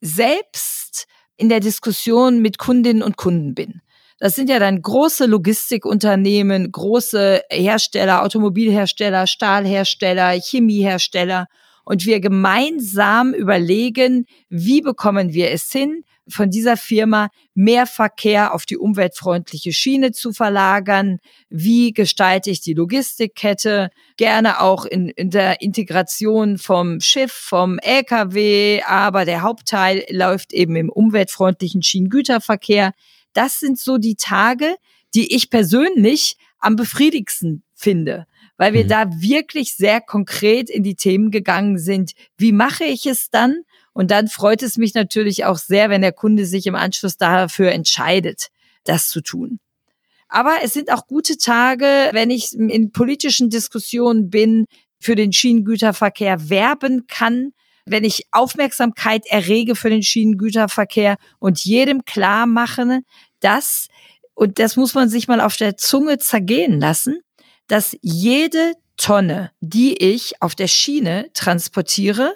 selbst 0.02 1.08
in 1.38 1.50
der 1.50 1.60
Diskussion 1.60 2.42
mit 2.42 2.58
Kundinnen 2.58 3.02
und 3.02 3.18
Kunden 3.18 3.56
bin. 3.56 3.82
Das 4.20 4.36
sind 4.36 4.50
ja 4.50 4.60
dann 4.60 4.82
große 4.82 5.26
Logistikunternehmen, 5.26 6.72
große 6.72 7.42
Hersteller, 7.50 8.22
Automobilhersteller, 8.22 9.26
Stahlhersteller, 9.26 10.40
Chemiehersteller 10.40 11.48
und 11.86 12.06
wir 12.06 12.20
gemeinsam 12.20 13.34
überlegen, 13.34 14.26
wie 14.50 14.82
bekommen 14.82 15.34
wir 15.34 15.50
es 15.52 15.72
hin, 15.72 16.04
von 16.32 16.50
dieser 16.50 16.78
Firma 16.78 17.30
mehr 17.54 17.86
Verkehr 17.86 18.54
auf 18.54 18.66
die 18.66 18.78
umweltfreundliche 18.78 19.74
Schiene 19.74 20.12
zu 20.12 20.34
verlagern? 20.34 21.20
Wie 21.50 21.94
gestalte 21.94 22.50
ich 22.50 22.62
die 22.62 22.74
Logistikkette? 22.74 23.90
Gerne 24.18 24.62
auch 24.62 24.86
in, 24.86 25.10
in 25.10 25.30
der 25.30 25.62
Integration 25.62 26.58
vom 26.58 27.00
Schiff, 27.00 27.32
vom 27.32 27.78
LKW, 27.80 28.82
aber 28.88 29.26
der 29.26 29.42
Hauptteil 29.42 30.06
läuft 30.10 30.54
eben 30.54 30.76
im 30.76 30.90
umweltfreundlichen 30.90 31.84
Schienengüterverkehr. 31.84 32.94
Das 33.34 33.60
sind 33.60 33.80
so 33.80 33.98
die 33.98 34.16
Tage, 34.16 34.76
die 35.14 35.36
ich 35.36 35.50
persönlich 35.50 36.38
am 36.60 36.76
befriedigsten 36.76 37.64
finde 37.76 38.26
weil 38.62 38.74
wir 38.74 38.84
mhm. 38.84 38.90
da 38.90 39.06
wirklich 39.20 39.76
sehr 39.76 40.02
konkret 40.02 40.70
in 40.70 40.84
die 40.84 40.94
Themen 40.94 41.32
gegangen 41.32 41.80
sind. 41.80 42.12
Wie 42.38 42.52
mache 42.52 42.84
ich 42.84 43.08
es 43.08 43.32
dann? 43.32 43.64
Und 43.94 44.12
dann 44.12 44.28
freut 44.28 44.64
es 44.64 44.78
mich 44.78 44.94
natürlich 44.94 45.46
auch 45.46 45.58
sehr, 45.58 45.90
wenn 45.90 46.02
der 46.02 46.14
Kunde 46.14 46.46
sich 46.46 46.66
im 46.68 46.76
Anschluss 46.76 47.18
dafür 47.18 47.72
entscheidet, 47.72 48.48
das 48.84 49.10
zu 49.10 49.22
tun. 49.22 49.60
Aber 50.30 50.56
es 50.64 50.74
sind 50.74 50.92
auch 50.94 51.08
gute 51.08 51.38
Tage, 51.38 51.86
wenn 52.14 52.30
ich 52.30 52.54
in 52.54 52.92
politischen 52.92 53.50
Diskussionen 53.50 54.30
bin, 54.30 54.66
für 55.00 55.16
den 55.16 55.34
Schienengüterverkehr 55.34 56.50
werben 56.50 57.08
kann, 57.08 57.52
wenn 57.86 58.04
ich 58.04 58.28
Aufmerksamkeit 58.32 59.26
errege 59.26 59.76
für 59.76 59.90
den 59.90 60.04
Schienengüterverkehr 60.04 61.18
und 61.40 61.64
jedem 61.64 62.06
klar 62.06 62.46
mache, 62.46 63.02
dass, 63.40 63.88
und 64.36 64.60
das 64.60 64.78
muss 64.78 64.94
man 64.94 65.10
sich 65.10 65.28
mal 65.28 65.42
auf 65.42 65.58
der 65.58 65.76
Zunge 65.76 66.20
zergehen 66.20 66.80
lassen, 66.80 67.20
dass 67.68 67.98
jede 68.02 68.76
Tonne, 68.96 69.52
die 69.60 69.98
ich 69.98 70.42
auf 70.42 70.54
der 70.56 70.68
Schiene 70.68 71.30
transportiere, 71.34 72.34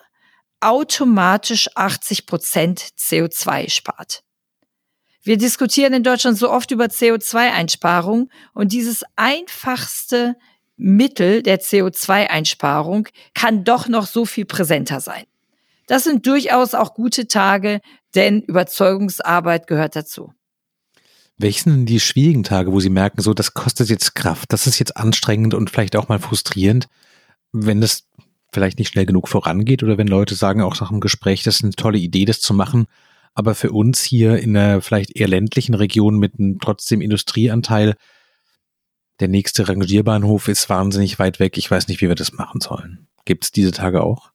automatisch 0.66 1.70
80 1.76 2.26
Prozent 2.26 2.80
CO2 2.98 3.70
spart. 3.70 4.24
Wir 5.22 5.38
diskutieren 5.38 5.94
in 5.94 6.04
Deutschland 6.04 6.38
so 6.38 6.52
oft 6.52 6.72
über 6.72 6.86
CO2-Einsparung 6.86 8.30
und 8.54 8.72
dieses 8.72 9.04
einfachste 9.16 10.36
Mittel 10.78 11.42
der 11.42 11.62
CO2-Einsparung 11.62 13.08
kann 13.34 13.64
doch 13.64 13.88
noch 13.88 14.08
so 14.08 14.26
viel 14.26 14.46
präsenter 14.46 15.00
sein. 15.00 15.24
Das 15.88 16.04
sind 16.04 16.26
durchaus 16.26 16.74
auch 16.74 16.94
gute 16.94 17.28
Tage, 17.28 17.80
denn 18.16 18.42
Überzeugungsarbeit 18.42 19.68
gehört 19.68 19.96
dazu. 19.96 20.34
Welche 21.38 21.64
sind 21.64 21.74
denn 21.74 21.86
die 21.86 22.00
schwierigen 22.00 22.44
Tage, 22.44 22.72
wo 22.72 22.80
Sie 22.80 22.90
merken, 22.90 23.22
so, 23.22 23.34
das 23.34 23.54
kostet 23.54 23.90
jetzt 23.90 24.16
Kraft, 24.16 24.52
das 24.54 24.68
ist 24.68 24.80
jetzt 24.80 24.98
anstrengend 24.98 25.54
und 25.54 25.70
vielleicht 25.70 25.96
auch 25.96 26.08
mal 26.08 26.20
frustrierend, 26.20 26.88
wenn 27.52 27.82
das 27.82 28.08
vielleicht 28.56 28.80
nicht 28.80 28.90
schnell 28.90 29.06
genug 29.06 29.28
vorangeht 29.28 29.84
oder 29.84 30.00
wenn 30.00 30.08
Leute 30.08 30.34
sagen, 30.34 30.62
auch 30.62 30.80
nach 30.82 30.90
dem 30.90 31.02
Gespräch, 31.02 31.44
das 31.44 31.58
ist 31.58 31.64
eine 31.64 31.74
tolle 31.74 32.00
Idee, 32.00 32.26
das 32.26 32.40
zu 32.40 32.56
machen, 32.56 32.88
aber 33.36 33.54
für 33.54 33.72
uns 33.72 34.02
hier 34.02 34.40
in 34.40 34.58
einer 34.58 34.82
vielleicht 34.82 35.16
eher 35.16 35.28
ländlichen 35.28 35.76
Region 35.76 36.18
mit 36.18 36.40
einem 36.40 36.58
trotzdem 36.60 37.02
Industrieanteil, 37.02 37.96
der 39.20 39.28
nächste 39.28 39.70
Rangierbahnhof 39.70 40.48
ist 40.48 40.70
wahnsinnig 40.70 41.20
weit 41.20 41.40
weg. 41.40 41.58
Ich 41.58 41.70
weiß 41.70 41.88
nicht, 41.88 42.02
wie 42.02 42.08
wir 42.08 42.16
das 42.16 42.34
machen 42.34 42.60
sollen. 42.60 43.08
Gibt 43.26 43.46
es 43.46 43.52
diese 43.52 43.72
Tage 43.72 44.04
auch? 44.04 44.32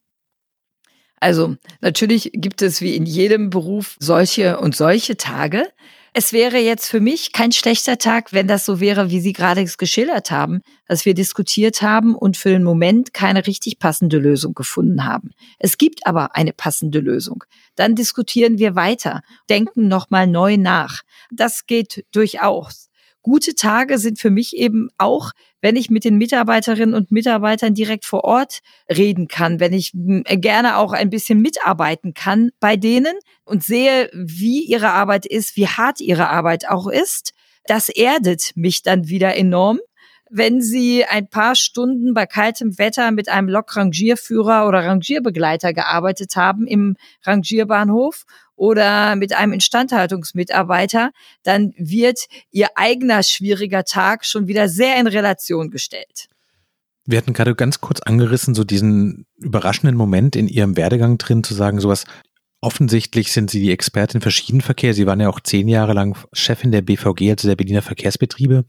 Also 1.17 1.57
natürlich 1.81 2.31
gibt 2.33 2.63
es 2.63 2.81
wie 2.81 2.97
in 2.97 3.05
jedem 3.05 3.51
Beruf 3.51 3.97
solche 4.01 4.59
und 4.59 4.75
solche 4.75 5.19
Tage. 5.19 5.67
Es 6.13 6.33
wäre 6.33 6.59
jetzt 6.59 6.89
für 6.89 6.99
mich 6.99 7.33
kein 7.33 7.53
schlechter 7.53 7.97
Tag, 7.97 8.33
wenn 8.33 8.49
das 8.49 8.65
so 8.65 8.81
wäre, 8.81 9.11
wie 9.11 9.21
Sie 9.21 9.33
gerade 9.33 9.63
es 9.63 9.79
geschildert 9.79 10.33
haben, 10.33 10.61
dass 10.89 11.05
wir 11.05 11.15
diskutiert 11.15 11.83
haben 11.83 12.17
und 12.17 12.37
für 12.37 12.49
den 12.49 12.65
Moment 12.65 13.15
keine 13.15 13.47
richtig 13.47 13.79
passende 13.79 14.19
Lösung 14.19 14.55
gefunden 14.55 15.05
haben. 15.05 15.31
Es 15.61 15.79
gibt 15.79 16.07
aber 16.09 16.35
eine 16.35 16.53
passende 16.53 16.99
Lösung. 16.99 17.45
Dann 17.77 17.95
diskutieren 17.95 18.59
wir 18.59 18.75
weiter, 18.75 19.23
denken 19.49 19.87
nochmal 19.87 20.27
neu 20.27 20.57
nach. 20.57 21.03
Das 21.31 21.67
geht 21.67 22.05
durchaus. 22.11 22.90
Gute 23.23 23.55
Tage 23.55 23.99
sind 23.99 24.19
für 24.19 24.31
mich 24.31 24.57
eben 24.57 24.89
auch, 24.97 25.33
wenn 25.61 25.77
ich 25.77 25.91
mit 25.91 26.05
den 26.05 26.17
Mitarbeiterinnen 26.17 26.95
und 26.95 27.13
Mitarbeitern 27.13 27.75
direkt 27.75 28.07
vor 28.07 28.25
Ort 28.25 28.61
reden 28.91 29.29
kann, 29.29 29.61
wenn 29.61 29.75
ich 29.75 29.93
hm, 29.93 30.25
gerne 30.27 30.79
auch 30.79 30.93
ein 30.93 31.11
bisschen 31.11 31.41
mitarbeiten 31.41 32.15
kann 32.15 32.51
bei 32.61 32.77
denen 32.77 33.15
und 33.45 33.63
sehe, 33.63 34.11
wie 34.15 34.65
ihre 34.65 34.91
Arbeit 34.91 35.27
ist, 35.27 35.57
wie 35.57 35.67
hart 35.67 36.01
ihre 36.01 36.31
Arbeit 36.31 36.69
auch 36.69 36.87
ist. 36.89 37.33
Das 37.67 37.91
erdet 37.91 38.53
mich 38.55 38.83
dann 38.83 39.09
wieder 39.09 39.37
enorm 39.37 39.81
wenn 40.33 40.63
Sie 40.63 41.05
ein 41.05 41.29
paar 41.29 41.57
Stunden 41.57 42.15
bei 42.15 42.25
kaltem 42.25 42.79
Wetter 42.79 43.11
mit 43.11 43.29
einem 43.29 43.49
Lokrangierführer 43.49 44.69
oder 44.69 44.85
Rangierbegleiter 44.85 45.73
gearbeitet 45.73 46.37
haben 46.37 46.69
im 46.69 46.97
Rangierbahnhof 47.25 48.25
oder 48.61 49.17
mit 49.17 49.33
einem 49.33 49.55
Instandhaltungsmitarbeiter, 49.55 51.13
dann 51.45 51.73
wird 51.79 52.27
Ihr 52.51 52.69
eigener 52.75 53.23
schwieriger 53.23 53.85
Tag 53.85 54.27
schon 54.27 54.49
wieder 54.49 54.69
sehr 54.69 55.01
in 55.01 55.07
Relation 55.07 55.71
gestellt. 55.71 56.29
Wir 57.07 57.17
hatten 57.17 57.33
gerade 57.33 57.55
ganz 57.55 57.81
kurz 57.81 58.01
angerissen, 58.01 58.55
so 58.55 58.63
diesen 58.63 59.25
überraschenden 59.39 59.97
Moment 59.97 60.37
in 60.37 60.47
Ihrem 60.47 60.77
Werdegang 60.77 61.17
drin, 61.17 61.43
zu 61.43 61.55
sagen, 61.55 61.81
sowas, 61.81 62.05
offensichtlich 62.61 63.33
sind 63.33 63.51
Sie 63.51 63.61
die 63.61 63.73
Expertin 63.73 64.21
für 64.21 64.31
Schienenverkehr. 64.31 64.93
Sie 64.93 65.07
waren 65.07 65.21
ja 65.21 65.31
auch 65.31 65.41
zehn 65.41 65.67
Jahre 65.67 65.95
lang 65.95 66.19
Chefin 66.35 66.71
der 66.71 66.83
BVG, 66.83 67.31
also 67.31 67.49
der 67.49 67.57
Berliner 67.57 67.81
Verkehrsbetriebe 67.81 68.67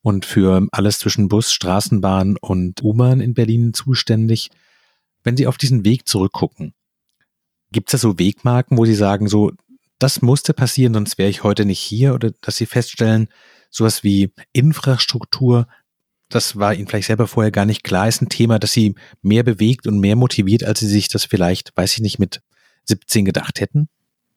und 0.00 0.24
für 0.24 0.66
alles 0.72 0.98
zwischen 0.98 1.28
Bus, 1.28 1.52
Straßenbahn 1.52 2.38
und 2.40 2.82
U-Bahn 2.82 3.20
in 3.20 3.34
Berlin 3.34 3.74
zuständig. 3.74 4.48
Wenn 5.24 5.36
Sie 5.36 5.46
auf 5.46 5.58
diesen 5.58 5.84
Weg 5.84 6.08
zurückgucken, 6.08 6.72
gibt 7.76 7.92
es 7.92 8.00
da 8.00 8.08
so 8.08 8.18
Wegmarken, 8.18 8.78
wo 8.78 8.86
Sie 8.86 8.94
sagen, 8.94 9.28
so, 9.28 9.52
das 9.98 10.22
musste 10.22 10.54
passieren, 10.54 10.94
sonst 10.94 11.18
wäre 11.18 11.28
ich 11.28 11.42
heute 11.42 11.66
nicht 11.66 11.78
hier 11.78 12.14
oder 12.14 12.30
dass 12.40 12.56
Sie 12.56 12.64
feststellen, 12.64 13.28
sowas 13.68 14.02
wie 14.02 14.32
Infrastruktur, 14.54 15.68
das 16.30 16.56
war 16.56 16.72
Ihnen 16.72 16.86
vielleicht 16.86 17.08
selber 17.08 17.26
vorher 17.26 17.50
gar 17.50 17.66
nicht 17.66 17.84
klar, 17.84 18.08
ist 18.08 18.22
ein 18.22 18.30
Thema, 18.30 18.58
das 18.58 18.72
Sie 18.72 18.94
mehr 19.20 19.42
bewegt 19.42 19.86
und 19.86 20.00
mehr 20.00 20.16
motiviert, 20.16 20.64
als 20.64 20.80
Sie 20.80 20.86
sich 20.86 21.08
das 21.08 21.26
vielleicht, 21.26 21.76
weiß 21.76 21.92
ich 21.92 22.00
nicht, 22.00 22.18
mit 22.18 22.40
17 22.84 23.26
gedacht 23.26 23.60
hätten? 23.60 23.90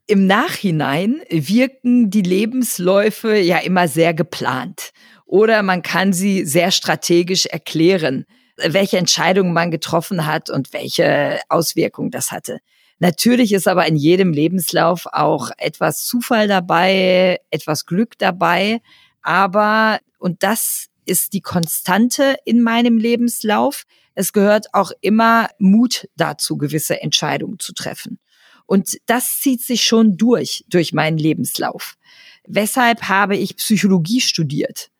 im 0.05 0.25
Nachhinein 0.25 1.22
wirken 1.29 2.10
die 2.10 2.24
Lebensläufe 2.24 3.38
ja 3.38 3.60
immer 3.60 3.88
sehr 3.88 4.15
geplant. 4.15 4.89
Oder 5.27 5.62
man 5.62 5.84
kann 5.84 6.13
sie 6.13 6.46
sehr 6.46 6.72
strategisch 6.72 7.46
erklären, 7.46 8.25
welche 8.58 8.98
Entscheidungen 8.98 9.53
man 9.53 9.69
getroffen 9.69 10.25
hat 10.25 10.50
und 10.50 10.74
welche 10.74 11.39
Auswirkungen 11.48 12.10
das 12.10 12.31
hatte. 12.31 12.60
Natürlich 13.00 13.53
ist 13.53 13.68
aber 13.68 13.88
in 13.88 13.96
jedem 13.96 14.34
Lebenslauf 14.34 15.08
auch 15.08 15.51
etwas 15.58 16.06
Zufall 16.06 16.48
dabei, 16.48 17.39
etwas 17.50 17.86
Glück 17.86 18.18
dabei. 18.18 18.82
Aber, 19.22 20.00
und 20.20 20.44
das 20.44 20.88
ist 21.06 21.34
die 21.34 21.41
Konstante 21.41 22.36
in 22.46 22.62
meinem 22.62 22.98
Lebenslauf, 22.98 23.86
es 24.15 24.34
gehört 24.34 24.74
auch 24.74 24.91
immer 25.00 25.48
Mut 25.60 26.10
dazu, 26.18 26.58
gewisse 26.58 27.01
Entscheidungen 27.01 27.58
zu 27.58 27.74
treffen. 27.74 28.20
Und 28.65 28.98
das 29.06 29.39
zieht 29.39 29.62
sich 29.62 29.86
schon 29.86 30.18
durch, 30.18 30.65
durch 30.68 30.91
meinen 30.91 31.18
Lebenslauf. 31.18 31.96
Weshalb 32.46 33.03
habe 33.03 33.38
ich 33.38 33.56
Psychologie 33.56 34.20
studiert? 34.20 34.91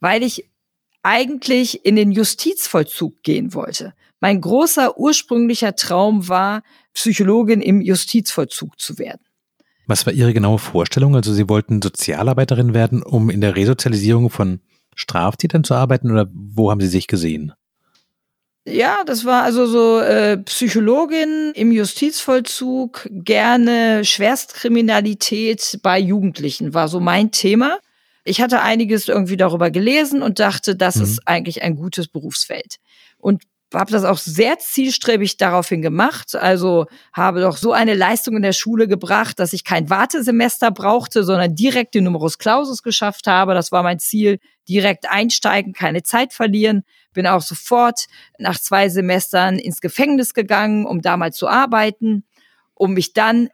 Weil 0.00 0.22
ich 0.22 0.48
eigentlich 1.02 1.84
in 1.84 1.96
den 1.96 2.10
Justizvollzug 2.10 3.22
gehen 3.22 3.52
wollte. 3.52 3.94
Mein 4.24 4.40
großer 4.40 4.96
ursprünglicher 4.96 5.76
Traum 5.76 6.30
war, 6.30 6.62
Psychologin 6.94 7.60
im 7.60 7.82
Justizvollzug 7.82 8.80
zu 8.80 8.96
werden. 8.98 9.20
Was 9.86 10.06
war 10.06 10.14
Ihre 10.14 10.32
genaue 10.32 10.58
Vorstellung? 10.58 11.14
Also 11.14 11.34
Sie 11.34 11.46
wollten 11.50 11.82
Sozialarbeiterin 11.82 12.72
werden, 12.72 13.02
um 13.02 13.28
in 13.28 13.42
der 13.42 13.54
Resozialisierung 13.54 14.30
von 14.30 14.60
Straftätern 14.94 15.62
zu 15.62 15.74
arbeiten 15.74 16.10
oder 16.10 16.26
wo 16.32 16.70
haben 16.70 16.80
Sie 16.80 16.86
sich 16.86 17.06
gesehen? 17.06 17.52
Ja, 18.64 19.04
das 19.04 19.26
war 19.26 19.42
also 19.42 19.66
so 19.66 20.00
äh, 20.00 20.38
Psychologin 20.38 21.52
im 21.54 21.70
Justizvollzug, 21.70 23.06
gerne 23.10 24.06
Schwerstkriminalität 24.06 25.80
bei 25.82 25.98
Jugendlichen 25.98 26.72
war 26.72 26.88
so 26.88 26.98
mein 26.98 27.30
Thema. 27.30 27.78
Ich 28.24 28.40
hatte 28.40 28.62
einiges 28.62 29.06
irgendwie 29.06 29.36
darüber 29.36 29.70
gelesen 29.70 30.22
und 30.22 30.38
dachte, 30.38 30.76
das 30.76 30.96
mhm. 30.96 31.02
ist 31.02 31.28
eigentlich 31.28 31.62
ein 31.62 31.76
gutes 31.76 32.08
Berufsfeld. 32.08 32.76
Und 33.18 33.42
habe 33.72 33.90
das 33.90 34.04
auch 34.04 34.18
sehr 34.18 34.58
zielstrebig 34.58 35.36
daraufhin 35.36 35.82
gemacht. 35.82 36.34
Also 36.34 36.86
habe 37.12 37.40
doch 37.40 37.56
so 37.56 37.72
eine 37.72 37.94
Leistung 37.94 38.36
in 38.36 38.42
der 38.42 38.52
Schule 38.52 38.88
gebracht, 38.88 39.38
dass 39.38 39.52
ich 39.52 39.64
kein 39.64 39.90
Wartesemester 39.90 40.70
brauchte, 40.70 41.24
sondern 41.24 41.54
direkt 41.54 41.94
den 41.94 42.04
Numerus 42.04 42.38
Clausus 42.38 42.82
geschafft 42.82 43.26
habe. 43.26 43.54
Das 43.54 43.72
war 43.72 43.82
mein 43.82 43.98
Ziel. 43.98 44.38
Direkt 44.68 45.10
einsteigen, 45.10 45.72
keine 45.74 46.02
Zeit 46.02 46.32
verlieren. 46.32 46.84
Bin 47.12 47.26
auch 47.26 47.42
sofort 47.42 48.06
nach 48.38 48.58
zwei 48.58 48.88
Semestern 48.88 49.58
ins 49.58 49.80
Gefängnis 49.80 50.32
gegangen, 50.32 50.86
um 50.86 51.02
da 51.02 51.16
mal 51.16 51.32
zu 51.32 51.48
arbeiten, 51.48 52.24
um 52.74 52.94
mich 52.94 53.12
dann 53.12 53.50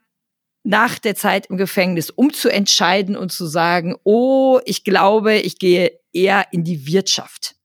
nach 0.63 0.99
der 0.99 1.15
Zeit 1.15 1.47
im 1.47 1.57
Gefängnis 1.57 2.09
umzuentscheiden 2.09 3.17
und 3.17 3.31
zu 3.31 3.45
sagen, 3.45 3.95
oh, 4.03 4.59
ich 4.65 4.83
glaube, 4.83 5.35
ich 5.35 5.57
gehe 5.57 5.99
eher 6.13 6.45
in 6.51 6.63
die 6.63 6.85
Wirtschaft. 6.85 7.55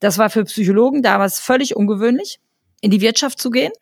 Das 0.00 0.18
war 0.18 0.30
für 0.30 0.44
Psychologen 0.44 1.02
damals 1.02 1.40
völlig 1.40 1.76
ungewöhnlich, 1.76 2.38
in 2.80 2.90
die 2.90 3.00
Wirtschaft 3.00 3.40
zu 3.40 3.50
gehen. 3.50 3.72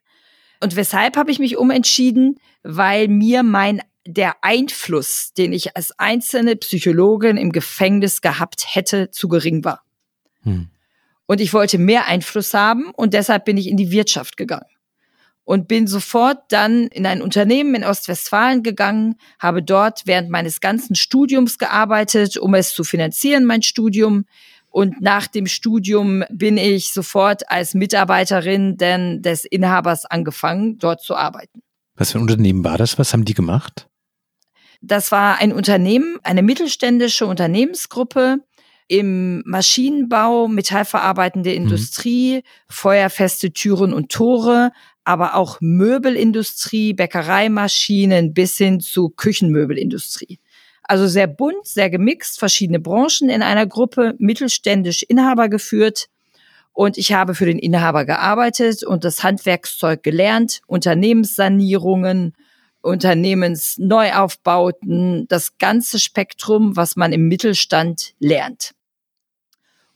Und 0.61 0.77
weshalb 0.77 1.17
habe 1.17 1.31
ich 1.31 1.39
mich 1.39 1.57
umentschieden? 1.57 2.39
Weil 2.63 3.09
mir 3.09 3.43
mein 3.43 3.83
der 4.07 4.37
Einfluss, 4.43 5.33
den 5.37 5.53
ich 5.53 5.77
als 5.77 5.99
einzelne 5.99 6.57
Psychologin 6.57 7.37
im 7.37 7.53
Gefängnis 7.53 8.21
gehabt 8.21 8.75
hätte, 8.75 9.11
zu 9.11 9.29
gering 9.29 9.65
war. 9.65 9.83
Hm. 10.43 10.69
Und 11.27 11.41
ich 11.41 11.55
wollte 11.55 11.79
mehr 11.79 12.07
Einfluss 12.07 12.53
haben 12.53 12.91
und 12.91 13.15
deshalb 13.15 13.47
bin 13.47 13.57
ich 13.57 13.67
in 13.67 13.79
die 13.79 13.91
Wirtschaft 13.91 14.37
gegangen 14.37 14.67
und 15.45 15.69
bin 15.69 15.87
sofort 15.87 16.41
dann 16.49 16.87
in 16.89 17.07
ein 17.07 17.23
Unternehmen 17.23 17.75
in 17.75 17.85
Ostwestfalen 17.85 18.63
gegangen, 18.63 19.17
habe 19.39 19.63
dort 19.63 20.07
während 20.07 20.31
meines 20.31 20.61
ganzen 20.61 20.97
Studiums 20.97 21.59
gearbeitet, 21.59 22.37
um 22.37 22.55
es 22.55 22.75
zu 22.75 22.85
finanzieren, 22.85 23.45
mein 23.45 23.63
Studium. 23.63 24.25
Und 24.75 25.01
nach 25.01 25.29
dem 25.29 25.47
Studium 25.47 26.25
bin 26.31 26.57
ich 26.57 26.93
sofort 26.93 27.49
als 27.49 27.75
Mitarbeiterin 27.75 28.77
denn 28.77 29.23
des 29.23 29.45
Inhabers 29.45 30.05
angefangen, 30.05 30.79
dort 30.79 31.01
zu 31.01 31.15
arbeiten. 31.15 31.63
Was 31.95 32.11
für 32.11 32.19
ein 32.19 32.23
Unternehmen 32.23 32.65
war 32.65 32.77
das? 32.77 32.99
Was 32.99 33.13
haben 33.13 33.25
die 33.25 33.35
gemacht? 33.35 33.87
Das 34.81 35.13
war 35.13 35.39
ein 35.41 35.53
Unternehmen, 35.53 36.19
eine 36.25 36.43
mittelständische 36.43 37.25
Unternehmensgruppe 37.27 38.39
im 38.89 39.45
Maschinenbau, 39.47 40.49
metallverarbeitende 40.49 41.51
mhm. 41.51 41.57
Industrie, 41.57 42.39
mhm. 42.39 42.43
feuerfeste 42.69 43.53
Türen 43.53 43.93
und 43.93 44.11
Tore, 44.11 44.73
aber 45.05 45.37
auch 45.37 45.59
Möbelindustrie, 45.61 46.95
Bäckereimaschinen 46.95 48.35
bis 48.35 48.57
hin 48.57 48.81
zu 48.81 49.11
Küchenmöbelindustrie. 49.11 50.41
Also 50.85 51.09
sehr 51.09 51.27
bunt, 51.27 51.67
sehr 51.67 51.91
gemixt, 51.91 52.39
verschiedene 52.39 52.79
Branchen 52.79 53.29
in 53.31 53.43
einer 53.43 53.67
Gruppe, 53.67 54.15
mittelständisch 54.19 55.03
Inhaber 55.03 55.49
geführt. 55.49 56.09
Und 56.73 56.97
ich 56.99 57.13
habe 57.13 57.35
für 57.35 57.47
den 57.47 57.59
Inhaber 57.59 58.05
gearbeitet 58.05 58.85
und 58.85 59.05
das 59.05 59.23
Handwerkszeug 59.23 60.03
gelernt, 60.03 60.61
Unternehmenssanierungen, 60.67 62.35
Unternehmensneuaufbauten, 62.83 65.27
das 65.29 65.57
ganze 65.59 65.99
Spektrum, 65.99 66.77
was 66.77 66.97
man 66.97 67.13
im 67.13 67.29
Mittelstand 67.29 68.15
lernt. 68.19 68.75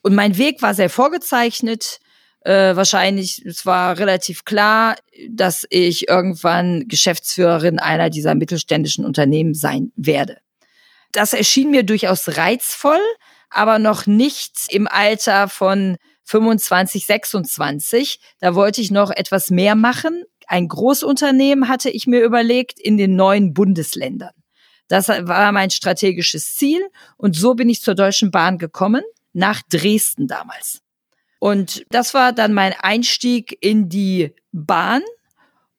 Und 0.01 0.15
mein 0.15 0.37
Weg 0.37 0.61
war 0.61 0.73
sehr 0.73 0.89
vorgezeichnet. 0.89 1.99
Äh, 2.41 2.75
wahrscheinlich, 2.75 3.45
es 3.45 3.65
war 3.65 3.99
relativ 3.99 4.45
klar, 4.45 4.95
dass 5.29 5.65
ich 5.69 6.07
irgendwann 6.07 6.87
Geschäftsführerin 6.87 7.79
einer 7.79 8.09
dieser 8.09 8.33
mittelständischen 8.33 9.05
Unternehmen 9.05 9.53
sein 9.53 9.91
werde. 9.95 10.37
Das 11.11 11.33
erschien 11.33 11.71
mir 11.71 11.83
durchaus 11.83 12.37
reizvoll, 12.37 12.99
aber 13.49 13.79
noch 13.79 14.05
nicht 14.05 14.53
im 14.69 14.87
Alter 14.87 15.49
von 15.49 15.97
25, 16.25 17.05
26. 17.05 18.19
Da 18.39 18.53
wollte 18.53 18.81
ich 18.81 18.91
noch 18.91 19.09
etwas 19.09 19.49
mehr 19.49 19.75
machen. 19.75 20.23
Ein 20.47 20.67
Großunternehmen 20.67 21.67
hatte 21.67 21.89
ich 21.89 22.05
mir 22.05 22.21
überlegt 22.21 22.79
in 22.79 22.97
den 22.97 23.15
neuen 23.15 23.53
Bundesländern. 23.53 24.33
Das 24.87 25.07
war 25.07 25.51
mein 25.51 25.69
strategisches 25.69 26.55
Ziel 26.55 26.81
und 27.17 27.35
so 27.35 27.53
bin 27.53 27.69
ich 27.69 27.81
zur 27.81 27.95
Deutschen 27.95 28.31
Bahn 28.31 28.57
gekommen, 28.57 29.03
nach 29.33 29.61
Dresden 29.69 30.27
damals. 30.27 30.81
Und 31.39 31.85
das 31.89 32.13
war 32.13 32.33
dann 32.33 32.53
mein 32.53 32.73
Einstieg 32.73 33.57
in 33.61 33.89
die 33.89 34.33
Bahn. 34.51 35.01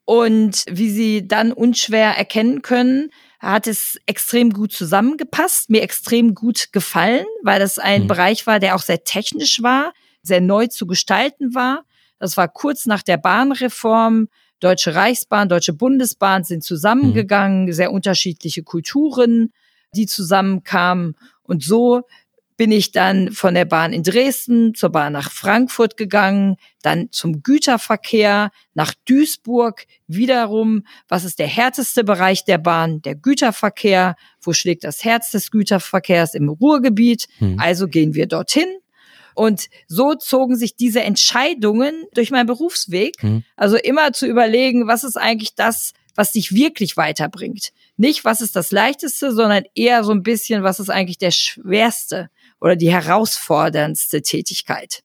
Und 0.05 0.65
wie 0.69 0.91
Sie 0.91 1.29
dann 1.29 1.53
unschwer 1.53 2.17
erkennen 2.17 2.63
können, 2.63 3.11
hat 3.41 3.67
es 3.67 3.99
extrem 4.05 4.53
gut 4.53 4.73
zusammengepasst, 4.73 5.71
mir 5.71 5.83
extrem 5.83 6.35
gut 6.35 6.73
gefallen, 6.73 7.27
weil 7.43 7.59
das 7.59 7.79
ein 7.79 8.05
mhm. 8.05 8.09
Bereich 8.09 8.47
war, 8.47 8.61
der 8.61 8.77
auch 8.77 8.83
sehr 8.83 9.03
technisch 9.03 9.63
war, 9.63 9.93
sehr 10.23 10.43
neu 10.43 10.67
zu 10.67 10.87
gestalten 10.87 11.55
war. 11.55 11.85
Das 12.19 12.37
war 12.37 12.49
kurz 12.49 12.85
nach 12.85 13.03
der 13.03 13.17
Bahnreform. 13.17 14.29
Deutsche 14.61 14.95
Reichsbahn, 14.95 15.49
Deutsche 15.49 15.73
Bundesbahn 15.73 16.45
sind 16.45 16.63
zusammengegangen, 16.63 17.65
mhm. 17.65 17.73
sehr 17.73 17.93
unterschiedliche 17.93 18.63
Kulturen, 18.63 19.55
die 19.95 20.07
zusammenkamen. 20.07 21.17
Und 21.43 21.65
so 21.65 22.03
bin 22.61 22.73
ich 22.73 22.93
dann 22.93 23.33
von 23.33 23.55
der 23.55 23.65
Bahn 23.65 23.95
in 23.95 24.03
Dresden 24.03 24.75
zur 24.75 24.91
Bahn 24.91 25.15
nach 25.15 25.33
Frankfurt 25.33 25.97
gegangen, 25.97 26.57
dann 26.83 27.11
zum 27.11 27.43
Güterverkehr 27.43 28.51
nach 28.75 28.93
Duisburg, 29.09 29.87
wiederum, 30.09 30.83
was 31.09 31.25
ist 31.25 31.39
der 31.39 31.47
härteste 31.47 32.05
Bereich 32.05 32.45
der 32.45 32.59
Bahn? 32.59 33.01
Der 33.01 33.15
Güterverkehr. 33.15 34.15
Wo 34.43 34.53
schlägt 34.53 34.85
das 34.85 35.05
Herz 35.07 35.31
des 35.31 35.51
Güterverkehrs? 35.51 36.35
Im 36.35 36.51
Ruhrgebiet. 36.51 37.29
Hm. 37.39 37.59
Also 37.59 37.89
gehen 37.89 38.13
wir 38.13 38.27
dorthin. 38.27 38.69
Und 39.35 39.69
so 39.89 40.15
zogen 40.15 40.55
sich 40.55 40.77
diese 40.77 41.01
Entscheidungen 41.01 42.05
durch 42.13 42.31
meinen 42.31 42.47
Berufsweg. 42.47 43.15
Hm. 43.23 43.43
Also 43.57 43.79
immer 43.79 44.13
zu 44.13 44.27
überlegen, 44.27 44.87
was 44.87 45.03
ist 45.03 45.17
eigentlich 45.17 45.55
das, 45.55 45.95
was 46.15 46.33
dich 46.33 46.53
wirklich 46.53 46.99
weiterbringt. 46.99 47.71
Nicht, 47.97 48.27
was 48.27 48.43
ist 48.43 48.55
das 48.55 48.71
Leichteste, 48.71 49.33
sondern 49.33 49.65
eher 49.75 50.05
so 50.05 50.13
ein 50.13 50.23
bisschen, 50.23 50.63
was 50.63 50.79
ist 50.79 50.91
eigentlich 50.91 51.17
der 51.17 51.31
Schwerste 51.31 52.29
oder 52.61 52.77
die 52.77 52.91
herausforderndste 52.91 54.23
Tätigkeit. 54.23 55.03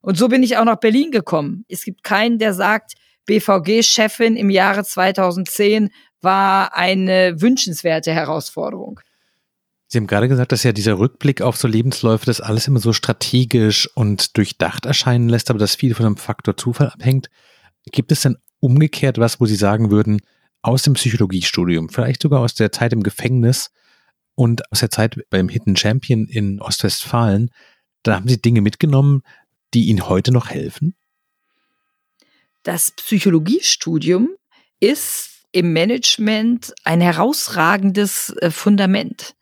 Und 0.00 0.16
so 0.16 0.28
bin 0.28 0.42
ich 0.42 0.56
auch 0.56 0.64
nach 0.64 0.80
Berlin 0.80 1.10
gekommen. 1.10 1.64
Es 1.68 1.84
gibt 1.84 2.04
keinen, 2.04 2.38
der 2.38 2.54
sagt, 2.54 2.94
BVG-Chefin 3.26 4.36
im 4.36 4.50
Jahre 4.50 4.84
2010 4.84 5.90
war 6.20 6.76
eine 6.76 7.40
wünschenswerte 7.40 8.12
Herausforderung. 8.12 9.00
Sie 9.88 9.98
haben 9.98 10.06
gerade 10.06 10.28
gesagt, 10.28 10.50
dass 10.50 10.64
ja 10.64 10.72
dieser 10.72 10.98
Rückblick 10.98 11.42
auf 11.42 11.56
so 11.56 11.68
Lebensläufe 11.68 12.26
das 12.26 12.40
alles 12.40 12.66
immer 12.66 12.80
so 12.80 12.92
strategisch 12.92 13.88
und 13.94 14.36
durchdacht 14.36 14.84
erscheinen 14.84 15.28
lässt, 15.28 15.50
aber 15.50 15.60
dass 15.60 15.76
viel 15.76 15.94
von 15.94 16.06
einem 16.06 16.16
Faktor 16.16 16.56
Zufall 16.56 16.90
abhängt. 16.90 17.28
Gibt 17.92 18.10
es 18.10 18.22
denn 18.22 18.36
umgekehrt 18.58 19.18
was, 19.18 19.40
wo 19.40 19.46
Sie 19.46 19.54
sagen 19.54 19.90
würden, 19.90 20.20
aus 20.62 20.82
dem 20.82 20.94
Psychologiestudium, 20.94 21.88
vielleicht 21.88 22.22
sogar 22.22 22.40
aus 22.40 22.54
der 22.54 22.72
Zeit 22.72 22.92
im 22.92 23.04
Gefängnis, 23.04 23.70
und 24.36 24.70
aus 24.70 24.80
der 24.80 24.90
Zeit 24.90 25.18
beim 25.30 25.48
Hidden 25.48 25.74
Champion 25.74 26.26
in 26.26 26.60
Ostwestfalen, 26.60 27.50
da 28.04 28.14
haben 28.14 28.28
Sie 28.28 28.40
Dinge 28.40 28.60
mitgenommen, 28.60 29.22
die 29.74 29.86
Ihnen 29.86 30.08
heute 30.08 30.30
noch 30.30 30.50
helfen? 30.50 30.94
Das 32.62 32.92
Psychologiestudium 32.92 34.28
ist 34.78 35.30
im 35.52 35.72
Management 35.72 36.74
ein 36.84 37.00
herausragendes 37.00 38.30
äh, 38.40 38.50
Fundament. 38.50 39.34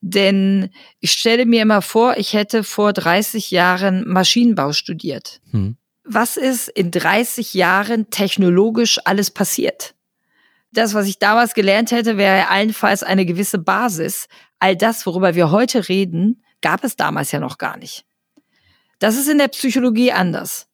Denn 0.00 0.70
ich 1.00 1.12
stelle 1.12 1.44
mir 1.44 1.62
immer 1.62 1.82
vor, 1.82 2.16
ich 2.16 2.32
hätte 2.32 2.64
vor 2.64 2.92
30 2.92 3.50
Jahren 3.50 4.08
Maschinenbau 4.08 4.72
studiert. 4.72 5.40
Hm. 5.50 5.76
Was 6.04 6.36
ist 6.36 6.68
in 6.68 6.90
30 6.90 7.52
Jahren 7.54 8.08
technologisch 8.10 8.98
alles 9.04 9.30
passiert? 9.30 9.94
Das, 10.72 10.94
was 10.94 11.06
ich 11.06 11.18
damals 11.18 11.54
gelernt 11.54 11.90
hätte, 11.90 12.18
wäre 12.18 12.48
allenfalls 12.48 13.02
eine 13.02 13.24
gewisse 13.24 13.58
Basis. 13.58 14.28
All 14.58 14.76
das, 14.76 15.06
worüber 15.06 15.34
wir 15.34 15.50
heute 15.50 15.88
reden, 15.88 16.42
gab 16.60 16.84
es 16.84 16.96
damals 16.96 17.32
ja 17.32 17.40
noch 17.40 17.58
gar 17.58 17.76
nicht. 17.76 18.04
Das 18.98 19.16
ist 19.16 19.28
in 19.28 19.38
der 19.38 19.48
Psychologie 19.48 20.12
anders. 20.12 20.68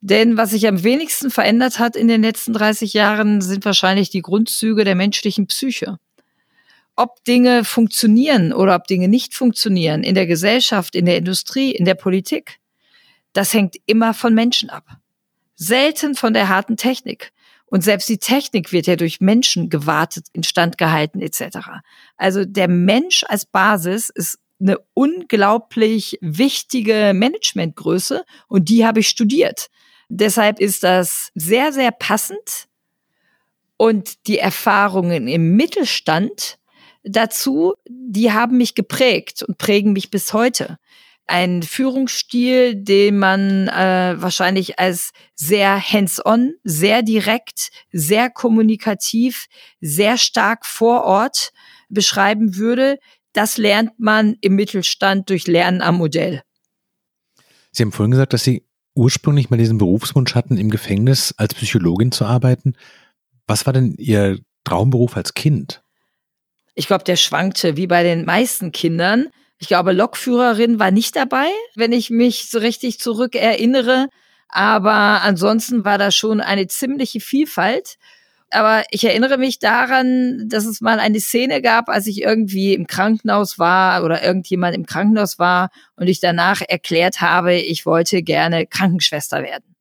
Denn 0.00 0.36
was 0.36 0.50
sich 0.50 0.66
am 0.66 0.82
wenigsten 0.82 1.30
verändert 1.30 1.78
hat 1.78 1.96
in 1.96 2.08
den 2.08 2.22
letzten 2.22 2.52
30 2.52 2.92
Jahren, 2.92 3.40
sind 3.40 3.64
wahrscheinlich 3.64 4.10
die 4.10 4.22
Grundzüge 4.22 4.84
der 4.84 4.94
menschlichen 4.94 5.46
Psyche. 5.46 5.98
Ob 6.96 7.24
Dinge 7.24 7.64
funktionieren 7.64 8.52
oder 8.52 8.74
ob 8.74 8.86
Dinge 8.86 9.08
nicht 9.08 9.34
funktionieren 9.34 10.02
in 10.02 10.14
der 10.14 10.26
Gesellschaft, 10.26 10.94
in 10.94 11.06
der 11.06 11.18
Industrie, 11.18 11.72
in 11.72 11.84
der 11.84 11.94
Politik, 11.94 12.58
das 13.32 13.52
hängt 13.52 13.76
immer 13.86 14.14
von 14.14 14.34
Menschen 14.34 14.70
ab. 14.70 14.84
Selten 15.56 16.14
von 16.14 16.32
der 16.32 16.48
harten 16.48 16.76
Technik. 16.76 17.32
Und 17.68 17.82
selbst 17.82 18.08
die 18.08 18.18
Technik 18.18 18.72
wird 18.72 18.86
ja 18.86 18.96
durch 18.96 19.20
Menschen 19.20 19.70
gewartet, 19.70 20.26
instand 20.32 20.78
gehalten 20.78 21.20
etc. 21.20 21.58
Also 22.16 22.44
der 22.44 22.68
Mensch 22.68 23.24
als 23.26 23.44
Basis 23.44 24.08
ist 24.08 24.38
eine 24.60 24.78
unglaublich 24.94 26.18
wichtige 26.20 27.12
Managementgröße 27.14 28.24
und 28.48 28.68
die 28.68 28.86
habe 28.86 29.00
ich 29.00 29.08
studiert. 29.08 29.68
Deshalb 30.08 30.60
ist 30.60 30.82
das 30.82 31.30
sehr, 31.34 31.72
sehr 31.72 31.90
passend 31.90 32.68
und 33.76 34.26
die 34.26 34.38
Erfahrungen 34.38 35.28
im 35.28 35.56
Mittelstand 35.56 36.58
dazu, 37.02 37.74
die 37.88 38.32
haben 38.32 38.56
mich 38.56 38.74
geprägt 38.74 39.42
und 39.42 39.58
prägen 39.58 39.92
mich 39.92 40.10
bis 40.10 40.32
heute. 40.32 40.78
Ein 41.28 41.62
Führungsstil, 41.62 42.76
den 42.76 43.18
man 43.18 43.68
äh, 43.68 44.14
wahrscheinlich 44.16 44.78
als 44.78 45.10
sehr 45.34 45.80
hands-on, 45.80 46.54
sehr 46.62 47.02
direkt, 47.02 47.70
sehr 47.92 48.30
kommunikativ, 48.30 49.46
sehr 49.80 50.18
stark 50.18 50.64
vor 50.64 51.04
Ort 51.04 51.52
beschreiben 51.88 52.56
würde, 52.56 52.98
das 53.32 53.58
lernt 53.58 53.98
man 53.98 54.36
im 54.40 54.54
Mittelstand 54.54 55.28
durch 55.28 55.46
Lernen 55.46 55.82
am 55.82 55.98
Modell. 55.98 56.42
Sie 57.70 57.82
haben 57.82 57.92
vorhin 57.92 58.12
gesagt, 58.12 58.32
dass 58.32 58.44
Sie 58.44 58.64
ursprünglich 58.94 59.50
mal 59.50 59.58
diesen 59.58 59.78
Berufswunsch 59.78 60.34
hatten, 60.34 60.56
im 60.56 60.70
Gefängnis 60.70 61.34
als 61.36 61.54
Psychologin 61.54 62.12
zu 62.12 62.24
arbeiten. 62.24 62.74
Was 63.46 63.66
war 63.66 63.72
denn 63.72 63.94
Ihr 63.98 64.38
Traumberuf 64.64 65.16
als 65.16 65.34
Kind? 65.34 65.82
Ich 66.74 66.86
glaube, 66.86 67.04
der 67.04 67.16
schwankte 67.16 67.76
wie 67.76 67.86
bei 67.86 68.02
den 68.02 68.24
meisten 68.24 68.72
Kindern. 68.72 69.28
Ich 69.58 69.68
glaube, 69.68 69.92
Lokführerin 69.92 70.78
war 70.78 70.90
nicht 70.90 71.16
dabei, 71.16 71.48
wenn 71.74 71.92
ich 71.92 72.10
mich 72.10 72.50
so 72.50 72.58
richtig 72.58 73.00
zurück 73.00 73.34
erinnere. 73.34 74.08
Aber 74.48 75.22
ansonsten 75.22 75.84
war 75.84 75.98
da 75.98 76.10
schon 76.10 76.40
eine 76.40 76.66
ziemliche 76.66 77.20
Vielfalt. 77.20 77.96
Aber 78.50 78.84
ich 78.90 79.04
erinnere 79.04 79.38
mich 79.38 79.58
daran, 79.58 80.48
dass 80.48 80.66
es 80.66 80.80
mal 80.80 81.00
eine 81.00 81.20
Szene 81.20 81.60
gab, 81.62 81.88
als 81.88 82.06
ich 82.06 82.22
irgendwie 82.22 82.74
im 82.74 82.86
Krankenhaus 82.86 83.58
war 83.58 84.04
oder 84.04 84.22
irgendjemand 84.22 84.76
im 84.76 84.86
Krankenhaus 84.86 85.38
war 85.38 85.70
und 85.96 86.06
ich 86.06 86.20
danach 86.20 86.62
erklärt 86.66 87.20
habe, 87.20 87.54
ich 87.54 87.86
wollte 87.86 88.22
gerne 88.22 88.66
Krankenschwester 88.66 89.42
werden. 89.42 89.74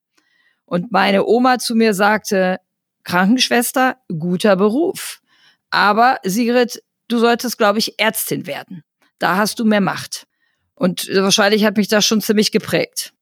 Und 0.66 0.92
meine 0.92 1.26
Oma 1.26 1.60
zu 1.60 1.76
mir 1.76 1.94
sagte, 1.94 2.60
Krankenschwester, 3.04 3.98
guter 4.08 4.56
Beruf. 4.56 5.22
Aber 5.70 6.18
Sigrid, 6.24 6.82
du 7.08 7.20
solltest, 7.20 7.60
glaube 7.60 7.78
ich, 7.78 8.00
Ärztin 8.00 8.48
werden. 8.48 8.84
Da 9.20 9.38
hast 9.38 9.60
du 9.60 9.66
mehr 9.66 9.82
Macht. 9.82 10.28
Und 10.76 11.10
wahrscheinlich 11.14 11.64
hat 11.64 11.78
mich 11.78 11.88
das 11.88 12.06
schon 12.06 12.22
ziemlich 12.22 12.52
geprägt. 12.52 13.14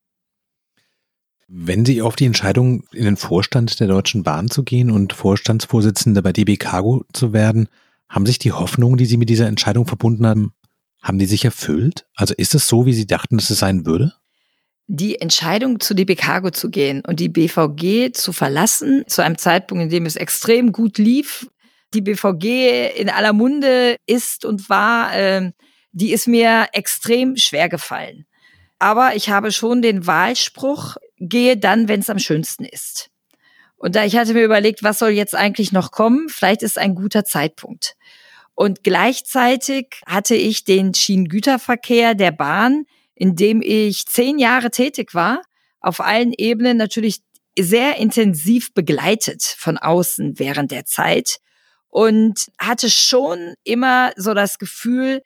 Wenn 1.48 1.86
Sie 1.86 2.02
auf 2.02 2.16
die 2.16 2.26
Entscheidung, 2.26 2.84
in 2.94 3.06
den 3.06 3.18
Vorstand 3.18 3.80
der 3.80 3.88
Deutschen 3.88 4.24
Bahn 4.24 4.50
zu 4.50 4.64
gehen 4.64 4.90
und 4.90 5.14
Vorstandsvorsitzende 5.14 6.22
bei 6.24 6.34
DB 6.34 6.58
Cargo 6.58 7.06
zu 7.14 7.32
werden, 7.32 7.68
haben 8.10 8.26
sich 8.26 8.40
die 8.40 8.52
Hoffnungen, 8.52 8.98
die 8.98 9.06
Sie 9.06 9.18
mit 9.18 9.30
dieser 9.30 9.48
Entscheidung 9.48 9.86
verbunden 9.86 10.26
haben, 10.26 10.54
haben 11.02 11.20
die 11.20 11.26
sich 11.26 11.46
erfüllt? 11.46 12.08
Also 12.16 12.34
ist 12.36 12.56
es 12.56 12.68
so, 12.68 12.86
wie 12.86 12.94
Sie 12.94 13.06
dachten, 13.06 13.38
dass 13.38 13.50
es 13.50 13.60
sein 13.60 13.86
würde? 13.86 14.14
Die 14.88 15.20
Entscheidung, 15.20 15.80
zu 15.80 15.94
DB 15.94 16.16
Cargo 16.16 16.50
zu 16.50 16.70
gehen 16.70 17.04
und 17.06 17.20
die 17.20 17.30
BVG 17.30 18.14
zu 18.14 18.34
verlassen, 18.34 19.04
zu 19.08 19.24
einem 19.24 19.38
Zeitpunkt, 19.38 19.84
in 19.84 19.90
dem 19.90 20.06
es 20.06 20.16
extrem 20.16 20.72
gut 20.72 20.98
lief, 20.98 21.50
die 21.94 22.02
BVG 22.02 23.00
in 23.00 23.10
aller 23.10 23.34
Munde 23.34 23.98
ist 24.06 24.46
und 24.46 24.70
war, 24.70 25.16
äh, 25.16 25.52
die 25.94 26.12
ist 26.12 26.28
mir 26.28 26.68
extrem 26.74 27.38
schwer 27.38 27.70
gefallen. 27.70 28.26
Aber 28.80 29.16
ich 29.16 29.30
habe 29.30 29.52
schon 29.52 29.82
den 29.82 30.06
Wahlspruch 30.06 30.98
gehe 31.18 31.56
dann, 31.56 31.88
wenn 31.88 32.02
es 32.02 32.10
am 32.10 32.20
schönsten 32.20 32.66
ist. 32.66 33.10
Und 33.78 33.96
da 33.96 34.04
ich 34.04 34.18
hatte 34.18 34.34
mir 34.34 34.44
überlegt, 34.44 34.84
was 34.84 35.00
soll 35.00 35.12
jetzt 35.12 35.36
eigentlich 35.36 35.72
noch 35.72 35.92
kommen? 35.92 36.28
Vielleicht 36.30 36.64
ist 36.64 36.78
ein 36.78 36.96
guter 36.96 37.24
Zeitpunkt. 37.24 37.96
Und 38.56 38.84
gleichzeitig 38.84 40.02
hatte 40.06 40.36
ich 40.36 40.64
den 40.64 40.94
Schienengüterverkehr 40.94 42.14
der 42.14 42.32
Bahn, 42.32 42.86
in 43.16 43.36
dem 43.36 43.62
ich 43.62 44.06
zehn 44.06 44.38
Jahre 44.40 44.70
tätig 44.70 45.14
war, 45.14 45.42
auf 45.80 46.00
allen 46.00 46.34
Ebenen 46.34 46.78
natürlich 46.78 47.22
sehr 47.58 47.98
intensiv 47.98 48.74
begleitet 48.74 49.44
von 49.44 49.78
außen 49.78 50.40
während 50.40 50.72
der 50.72 50.86
Zeit 50.86 51.38
und 51.90 52.48
hatte 52.60 52.90
schon 52.90 53.54
immer 53.64 54.12
so 54.16 54.34
das 54.34 54.58
Gefühl, 54.58 55.22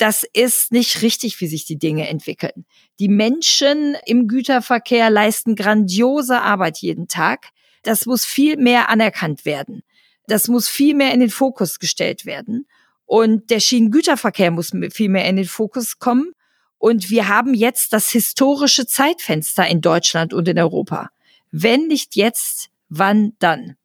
das 0.00 0.24
ist 0.32 0.72
nicht 0.72 1.02
richtig, 1.02 1.40
wie 1.42 1.46
sich 1.46 1.66
die 1.66 1.78
Dinge 1.78 2.08
entwickeln. 2.08 2.64
Die 2.98 3.08
Menschen 3.08 3.96
im 4.06 4.28
Güterverkehr 4.28 5.10
leisten 5.10 5.56
grandiose 5.56 6.40
Arbeit 6.40 6.78
jeden 6.78 7.06
Tag. 7.06 7.48
Das 7.82 8.06
muss 8.06 8.24
viel 8.24 8.56
mehr 8.56 8.88
anerkannt 8.88 9.44
werden. 9.44 9.82
Das 10.26 10.48
muss 10.48 10.68
viel 10.68 10.94
mehr 10.94 11.12
in 11.12 11.20
den 11.20 11.28
Fokus 11.28 11.78
gestellt 11.78 12.24
werden. 12.24 12.66
Und 13.04 13.50
der 13.50 13.60
Schienengüterverkehr 13.60 14.50
muss 14.50 14.70
viel 14.90 15.10
mehr 15.10 15.28
in 15.28 15.36
den 15.36 15.44
Fokus 15.44 15.98
kommen. 15.98 16.32
Und 16.78 17.10
wir 17.10 17.28
haben 17.28 17.52
jetzt 17.52 17.92
das 17.92 18.08
historische 18.08 18.86
Zeitfenster 18.86 19.66
in 19.66 19.82
Deutschland 19.82 20.32
und 20.32 20.48
in 20.48 20.58
Europa. 20.58 21.10
Wenn 21.50 21.88
nicht 21.88 22.16
jetzt, 22.16 22.70
wann 22.88 23.32
dann? 23.38 23.76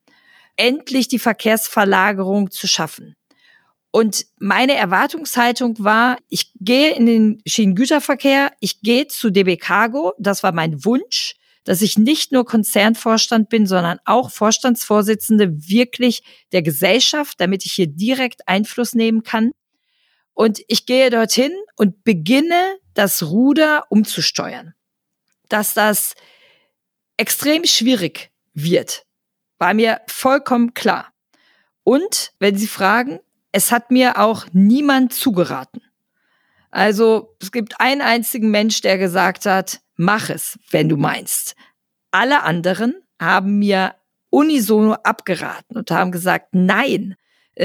Endlich 0.56 1.10
die 1.10 1.20
Verkehrsverlagerung 1.20 2.52
zu 2.52 2.68
schaffen. 2.68 3.18
Und 3.96 4.26
meine 4.40 4.74
Erwartungshaltung 4.74 5.76
war, 5.80 6.18
ich 6.28 6.52
gehe 6.60 6.94
in 6.96 7.06
den 7.06 7.42
Schienengüterverkehr, 7.46 8.52
ich 8.60 8.82
gehe 8.82 9.08
zu 9.08 9.30
DB 9.30 9.56
Cargo, 9.56 10.12
das 10.20 10.44
war 10.44 10.52
mein 10.52 10.84
Wunsch, 10.84 11.36
dass 11.64 11.82
ich 11.82 11.98
nicht 11.98 12.34
nur 12.34 12.44
Konzernvorstand 12.44 13.48
bin, 13.48 13.66
sondern 13.66 14.00
auch 14.04 14.32
Vorstandsvorsitzende 14.32 15.70
wirklich 15.70 16.24
der 16.52 16.62
Gesellschaft, 16.62 17.40
damit 17.40 17.66
ich 17.66 17.72
hier 17.72 17.88
direkt 17.88 18.50
Einfluss 18.50 18.96
nehmen 18.96 19.24
kann. 19.24 19.52
Und 20.34 20.60
ich 20.68 20.86
gehe 20.86 21.10
dorthin 21.10 21.54
und 21.78 22.04
beginne 22.04 22.76
das 22.96 23.24
Ruder 23.24 23.86
umzusteuern. 23.88 24.74
Dass 25.48 25.74
das 25.74 26.16
extrem 27.16 27.64
schwierig 27.64 28.30
wird, 28.54 29.06
war 29.58 29.74
mir 29.74 30.02
vollkommen 30.08 30.74
klar. 30.74 31.14
Und 31.86 32.34
wenn 32.40 32.58
Sie 32.58 32.68
fragen, 32.68 33.22
es 33.56 33.72
hat 33.72 33.90
mir 33.90 34.18
auch 34.20 34.48
niemand 34.52 35.14
zugeraten. 35.14 35.82
Also 36.72 37.38
es 37.42 37.54
gibt 37.54 37.80
einen 37.80 38.02
einzigen 38.02 38.52
Mensch, 38.52 38.82
der 38.82 38.98
gesagt 38.98 39.46
hat, 39.46 39.80
mach 39.96 40.30
es, 40.30 40.60
wenn 40.72 40.90
du 40.90 40.98
meinst. 40.98 41.56
Alle 42.12 42.44
anderen 42.44 42.96
haben 43.18 43.60
mir 43.60 43.96
unisono 44.30 44.96
abgeraten 44.96 45.78
und 45.78 45.90
haben 45.90 46.12
gesagt, 46.12 46.50
nein, 46.52 47.16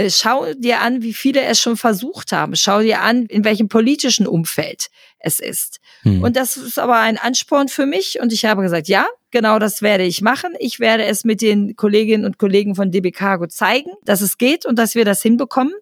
schau 0.09 0.53
dir 0.55 0.81
an, 0.81 1.03
wie 1.03 1.13
viele 1.13 1.43
es 1.43 1.61
schon 1.61 1.77
versucht 1.77 2.33
haben. 2.33 2.55
Schau 2.55 2.81
dir 2.81 3.01
an, 3.01 3.27
in 3.27 3.45
welchem 3.45 3.69
politischen 3.69 4.27
Umfeld 4.27 4.87
es 5.19 5.41
ist. 5.41 5.81
Hm. 6.03 6.23
Und 6.23 6.37
das 6.37 6.57
ist 6.57 6.79
aber 6.79 6.99
ein 6.99 7.19
Ansporn 7.19 7.69
für 7.69 7.87
mich. 7.87 8.21
Und 8.21 8.33
ich 8.33 8.45
habe 8.45 8.63
gesagt, 8.63 8.89
ja, 8.89 9.07
genau 9.31 9.59
das 9.59 9.83
werde 9.83 10.05
ich 10.05 10.23
machen. 10.23 10.55
Ich 10.59 10.81
werde 10.81 11.05
es 11.05 11.25
mit 11.25 11.43
den 11.43 11.77
Kolleginnen 11.77 12.25
und 12.25 12.39
Kollegen 12.39 12.75
von 12.75 12.91
DB 12.91 13.11
Cargo 13.11 13.47
zeigen, 13.47 13.91
dass 14.05 14.21
es 14.21 14.39
geht 14.39 14.65
und 14.65 14.79
dass 14.79 14.95
wir 14.95 15.05
das 15.05 15.23
hinbekommen. 15.23 15.75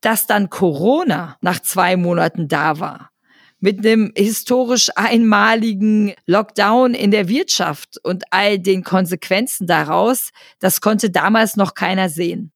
Dass 0.00 0.26
dann 0.26 0.50
Corona 0.50 1.36
nach 1.42 1.60
zwei 1.60 1.96
Monaten 1.96 2.48
da 2.48 2.80
war, 2.80 3.10
mit 3.60 3.78
einem 3.80 4.12
historisch 4.16 4.88
einmaligen 4.96 6.14
Lockdown 6.26 6.94
in 6.94 7.10
der 7.10 7.28
Wirtschaft 7.28 7.98
und 8.02 8.24
all 8.30 8.58
den 8.58 8.82
Konsequenzen 8.82 9.66
daraus, 9.66 10.30
das 10.58 10.80
konnte 10.80 11.10
damals 11.10 11.56
noch 11.56 11.74
keiner 11.74 12.08
sehen. 12.08 12.52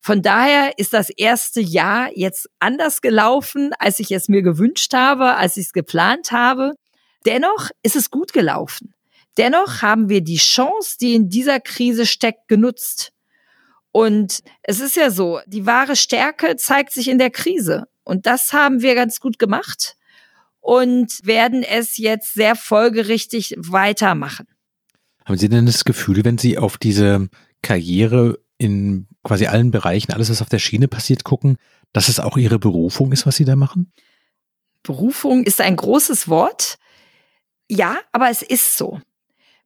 Von 0.00 0.22
daher 0.22 0.78
ist 0.78 0.92
das 0.92 1.10
erste 1.10 1.60
Jahr 1.60 2.10
jetzt 2.14 2.48
anders 2.60 3.00
gelaufen, 3.00 3.72
als 3.78 4.00
ich 4.00 4.10
es 4.12 4.28
mir 4.28 4.42
gewünscht 4.42 4.94
habe, 4.94 5.34
als 5.34 5.56
ich 5.56 5.66
es 5.66 5.72
geplant 5.72 6.32
habe. 6.32 6.74
Dennoch 7.26 7.70
ist 7.82 7.96
es 7.96 8.10
gut 8.10 8.32
gelaufen. 8.32 8.94
Dennoch 9.36 9.82
haben 9.82 10.08
wir 10.08 10.20
die 10.20 10.36
Chance, 10.36 10.96
die 11.00 11.14
in 11.14 11.28
dieser 11.28 11.60
Krise 11.60 12.06
steckt, 12.06 12.48
genutzt. 12.48 13.12
Und 13.92 14.40
es 14.62 14.80
ist 14.80 14.96
ja 14.96 15.10
so, 15.10 15.40
die 15.46 15.66
wahre 15.66 15.96
Stärke 15.96 16.56
zeigt 16.56 16.92
sich 16.92 17.08
in 17.08 17.18
der 17.18 17.30
Krise. 17.30 17.86
Und 18.04 18.26
das 18.26 18.52
haben 18.52 18.80
wir 18.82 18.94
ganz 18.94 19.20
gut 19.20 19.38
gemacht 19.38 19.96
und 20.60 21.20
werden 21.24 21.62
es 21.62 21.98
jetzt 21.98 22.34
sehr 22.34 22.56
folgerichtig 22.56 23.54
weitermachen. 23.58 24.46
Haben 25.24 25.38
Sie 25.38 25.48
denn 25.48 25.66
das 25.66 25.84
Gefühl, 25.84 26.24
wenn 26.24 26.38
Sie 26.38 26.56
auf 26.58 26.78
diese 26.78 27.28
Karriere 27.62 28.38
in 28.56 29.07
quasi 29.28 29.46
allen 29.46 29.70
Bereichen, 29.70 30.12
alles, 30.12 30.28
was 30.30 30.42
auf 30.42 30.48
der 30.48 30.58
Schiene 30.58 30.88
passiert, 30.88 31.22
gucken, 31.22 31.58
dass 31.92 32.08
es 32.08 32.18
auch 32.18 32.38
Ihre 32.38 32.58
Berufung 32.58 33.12
ist, 33.12 33.26
was 33.26 33.36
Sie 33.36 33.44
da 33.44 33.54
machen? 33.56 33.92
Berufung 34.82 35.44
ist 35.44 35.60
ein 35.60 35.76
großes 35.76 36.28
Wort. 36.28 36.78
Ja, 37.68 37.98
aber 38.10 38.30
es 38.30 38.40
ist 38.42 38.78
so. 38.78 39.00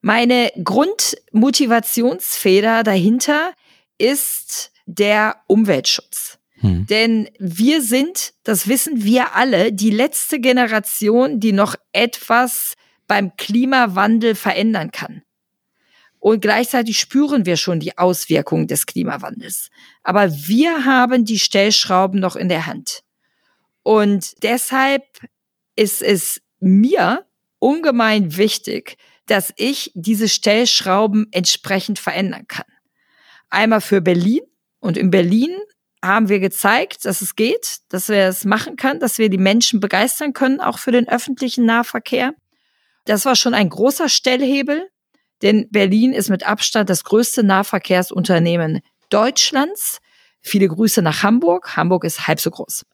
Meine 0.01 0.51
Grundmotivationsfeder 0.62 2.83
dahinter 2.83 3.53
ist 3.98 4.72
der 4.87 5.37
Umweltschutz. 5.46 6.40
Hm. 6.55 6.88
Denn 6.88 7.31
wir 7.38 7.83
sind, 7.83 8.35
das 8.42 8.66
wissen 8.66 9.05
wir 9.05 9.37
alle, 9.37 9.72
die 9.72 9.90
letzte 9.90 10.40
Generation, 10.40 11.38
die 11.38 11.53
noch 11.53 11.77
etwas 11.92 12.75
beim 13.07 13.37
Klimawandel 13.37 14.35
verändern 14.35 14.90
kann. 14.90 15.22
Und 16.22 16.40
gleichzeitig 16.40 17.00
spüren 17.00 17.46
wir 17.46 17.56
schon 17.56 17.80
die 17.80 17.98
Auswirkungen 17.98 18.68
des 18.68 18.87
Klimawandels. 18.87 19.70
Aber 20.04 20.32
wir 20.32 20.85
haben 20.85 21.24
die 21.24 21.40
Stellschrauben 21.40 22.20
noch 22.20 22.37
in 22.37 22.48
der 22.48 22.66
Hand. 22.66 23.02
Und 23.82 24.40
deshalb 24.44 25.02
ist 25.74 26.00
es 26.00 26.40
mir 26.61 27.26
ungemein 27.58 28.37
wichtig, 28.37 28.98
dass 29.26 29.52
ich 29.56 29.90
diese 29.96 30.28
Stellschrauben 30.28 31.26
entsprechend 31.32 31.98
verändern 31.98 32.46
kann. 32.46 32.66
Einmal 33.50 33.80
für 33.80 34.00
Berlin. 34.00 34.42
Und 34.78 34.96
in 34.96 35.11
Berlin 35.11 35.50
haben 36.04 36.28
wir 36.28 36.38
gezeigt, 36.38 37.04
dass 37.04 37.20
es 37.20 37.35
geht, 37.35 37.78
dass 37.88 38.08
wir 38.08 38.28
es 38.28 38.44
machen 38.44 38.76
können, 38.76 39.00
dass 39.00 39.18
wir 39.18 39.28
die 39.28 39.38
Menschen 39.38 39.80
begeistern 39.80 40.35
können, 40.35 40.61
auch 40.61 40.78
für 40.78 40.92
den 40.92 41.08
öffentlichen 41.08 41.66
Nahverkehr. 41.66 42.32
Das 43.06 43.24
war 43.24 43.35
schon 43.35 43.54
ein 43.54 43.70
großer 43.70 44.08
Stellhebel, 44.08 44.88
denn 45.42 45.68
Berlin 45.70 46.12
ist 46.12 46.31
mit 46.31 46.46
Abstand 46.46 46.88
das 46.88 47.05
größte 47.05 47.42
Nahverkehrsunternehmen 47.42 48.81
Deutschlands. 49.11 49.98
Viele 50.40 50.68
Grüße 50.68 51.02
nach 51.02 51.22
Hamburg. 51.22 51.76
Hamburg 51.76 52.05
ist 52.05 52.26
halb 52.26 52.40
so 52.40 52.50
groß. 52.50 52.85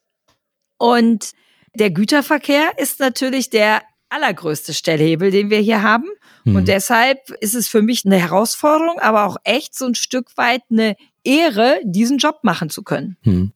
Und 0.78 1.32
der 1.74 1.90
Güterverkehr 1.90 2.72
ist 2.78 3.00
natürlich 3.00 3.50
der 3.50 3.82
allergrößte 4.08 4.72
Stellhebel, 4.72 5.30
den 5.30 5.50
wir 5.50 5.58
hier 5.58 5.82
haben. 5.82 6.08
Mhm. 6.44 6.56
Und 6.56 6.68
deshalb 6.68 7.30
ist 7.40 7.54
es 7.54 7.68
für 7.68 7.82
mich 7.82 8.04
eine 8.04 8.16
Herausforderung, 8.16 8.98
aber 8.98 9.24
auch 9.26 9.36
echt 9.44 9.76
so 9.76 9.86
ein 9.86 9.94
Stück 9.94 10.36
weit 10.36 10.62
eine 10.70 10.96
Ehre, 11.24 11.80
diesen 11.84 12.18
Job 12.18 12.40
machen 12.42 12.70
zu 12.70 12.82
können. 12.82 13.16
Mhm. 13.22 13.52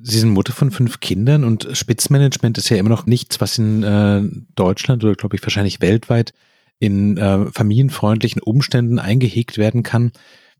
Sie 0.00 0.18
sind 0.20 0.30
Mutter 0.30 0.52
von 0.52 0.70
fünf 0.70 1.00
Kindern 1.00 1.42
und 1.42 1.68
Spitzmanagement 1.72 2.56
ist 2.58 2.68
ja 2.68 2.76
immer 2.76 2.90
noch 2.90 3.06
nichts, 3.06 3.40
was 3.40 3.58
in 3.58 3.82
äh, 3.82 4.22
Deutschland 4.54 5.02
oder 5.02 5.14
glaube 5.14 5.36
ich 5.36 5.42
wahrscheinlich 5.42 5.80
weltweit 5.80 6.34
in 6.78 7.16
äh, 7.16 7.46
familienfreundlichen 7.52 8.42
Umständen 8.42 8.98
eingehegt 8.98 9.58
werden 9.58 9.82
kann. 9.82 10.12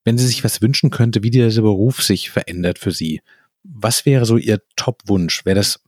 Wenn 0.05 0.19
sie 0.19 0.27
sich 0.27 0.43
was 0.45 0.63
wünschen 0.63 0.91
könnte, 0.91 1.23
wie 1.23 1.31
dieser 1.31 1.63
Beruf 1.63 2.03
sich 2.03 2.31
verändert 2.31 2.79
für 2.79 2.93
sie, 2.93 3.21
was 3.63 4.07
wäre 4.07 4.25
so 4.25 4.37
Ihr 4.37 4.63
Top-Wunsch? 4.77 5.45
Wäre 5.45 5.57
das 5.57 5.81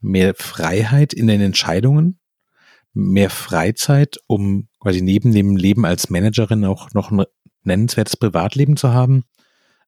mehr 0.00 0.34
Freiheit 0.34 1.12
in 1.12 1.26
den 1.26 1.40
Entscheidungen, 1.40 2.18
mehr 2.92 3.30
Freizeit, 3.30 4.18
um 4.26 4.68
quasi 4.80 5.02
neben 5.02 5.32
dem 5.32 5.56
Leben 5.56 5.84
als 5.84 6.10
Managerin 6.10 6.64
auch 6.64 6.92
noch 6.92 7.10
ein 7.10 7.24
nennenswertes 7.64 8.16
Privatleben 8.16 8.76
zu 8.76 8.92
haben? 8.92 9.24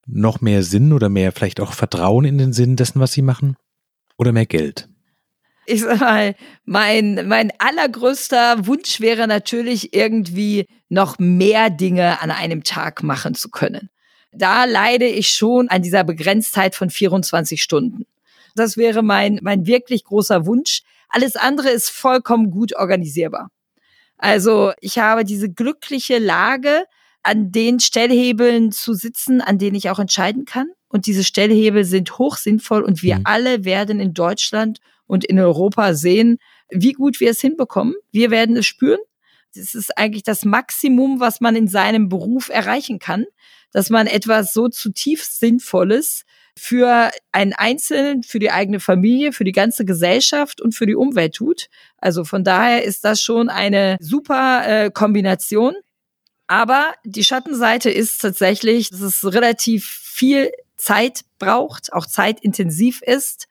Noch 0.07 0.40
mehr 0.40 0.62
Sinn 0.62 0.92
oder 0.92 1.09
mehr 1.09 1.33
vielleicht 1.33 1.61
auch 1.61 1.72
Vertrauen 1.72 2.24
in 2.24 2.38
den 2.38 2.53
Sinn 2.53 2.77
dessen, 2.77 3.01
was 3.01 3.12
Sie 3.12 3.22
machen? 3.22 3.57
Oder 4.16 4.33
mehr 4.33 4.46
Geld? 4.46 4.88
Ich 5.68 5.83
sag 5.83 6.00
mal, 6.00 6.35
mein, 6.64 7.26
mein 7.28 7.52
allergrößter 7.59 8.66
Wunsch 8.66 9.00
wäre 9.00 9.26
natürlich 9.26 9.94
irgendwie 9.94 10.66
noch 10.88 11.18
mehr 11.18 11.70
Dinge 11.70 12.20
an 12.22 12.31
einem 12.31 12.64
Tag 12.64 13.02
machen 13.02 13.35
zu 13.35 13.50
können. 13.50 13.90
Da 14.33 14.64
leide 14.64 15.07
ich 15.07 15.28
schon 15.31 15.68
an 15.68 15.83
dieser 15.83 16.04
Begrenztheit 16.04 16.74
von 16.74 16.90
24 16.90 17.62
Stunden. 17.62 18.07
Das 18.54 18.76
wäre 18.76 19.02
mein, 19.02 19.38
mein 19.42 19.66
wirklich 19.66 20.04
großer 20.04 20.46
Wunsch. 20.46 20.83
Alles 21.09 21.37
andere 21.37 21.70
ist 21.70 21.90
vollkommen 21.90 22.50
gut 22.50 22.74
organisierbar. 22.76 23.50
Also 24.16 24.72
ich 24.81 24.98
habe 24.98 25.24
diese 25.24 25.48
glückliche 25.48 26.18
Lage, 26.18 26.85
an 27.22 27.52
den 27.52 27.78
Stellhebeln 27.81 28.72
zu 28.72 28.94
sitzen, 28.94 29.40
an 29.40 29.59
denen 29.59 29.76
ich 29.76 29.90
auch 29.90 29.98
entscheiden 29.98 30.44
kann. 30.44 30.68
Und 30.88 31.07
diese 31.07 31.24
Stellhebel 31.24 31.85
sind 31.85 32.18
hoch 32.18 32.37
sinnvoll 32.38 32.83
und 32.83 33.02
wir 33.02 33.16
mhm. 33.16 33.22
alle 33.24 33.64
werden 33.64 34.00
in 34.00 34.14
Deutschland 34.14 34.78
und 35.08 35.24
in 35.24 35.40
Europa 35.40 35.94
sehen, 35.94 36.38
wie 36.70 36.92
gut 36.92 37.18
wir 37.18 37.30
es 37.30 37.40
hinbekommen. 37.40 37.96
Wir 38.12 38.30
werden 38.30 38.56
es 38.56 38.66
spüren. 38.66 39.00
Das 39.56 39.74
ist 39.74 39.98
eigentlich 39.98 40.22
das 40.22 40.44
Maximum, 40.44 41.18
was 41.18 41.40
man 41.40 41.56
in 41.56 41.66
seinem 41.66 42.08
Beruf 42.08 42.50
erreichen 42.50 43.00
kann, 43.00 43.24
dass 43.72 43.90
man 43.90 44.06
etwas 44.06 44.52
so 44.52 44.68
zutiefst 44.68 45.40
Sinnvolles 45.40 46.24
für 46.56 47.10
einen 47.32 47.54
Einzelnen, 47.54 48.22
für 48.22 48.38
die 48.38 48.50
eigene 48.50 48.80
Familie, 48.80 49.32
für 49.32 49.44
die 49.44 49.52
ganze 49.52 49.84
Gesellschaft 49.84 50.60
und 50.60 50.74
für 50.74 50.86
die 50.86 50.96
Umwelt 50.96 51.34
tut. 51.34 51.68
Also 51.98 52.24
von 52.24 52.44
daher 52.44 52.84
ist 52.84 53.04
das 53.04 53.22
schon 53.22 53.48
eine 53.48 53.96
super 54.00 54.62
äh, 54.66 54.90
Kombination. 54.90 55.74
Aber 56.46 56.94
die 57.04 57.24
Schattenseite 57.24 57.90
ist 57.90 58.20
tatsächlich, 58.20 58.90
dass 58.90 59.00
es 59.00 59.24
relativ 59.24 59.86
viel 59.86 60.50
Zeit 60.76 61.20
braucht, 61.38 61.92
auch 61.92 62.06
zeitintensiv 62.06 63.02
ist 63.02 63.48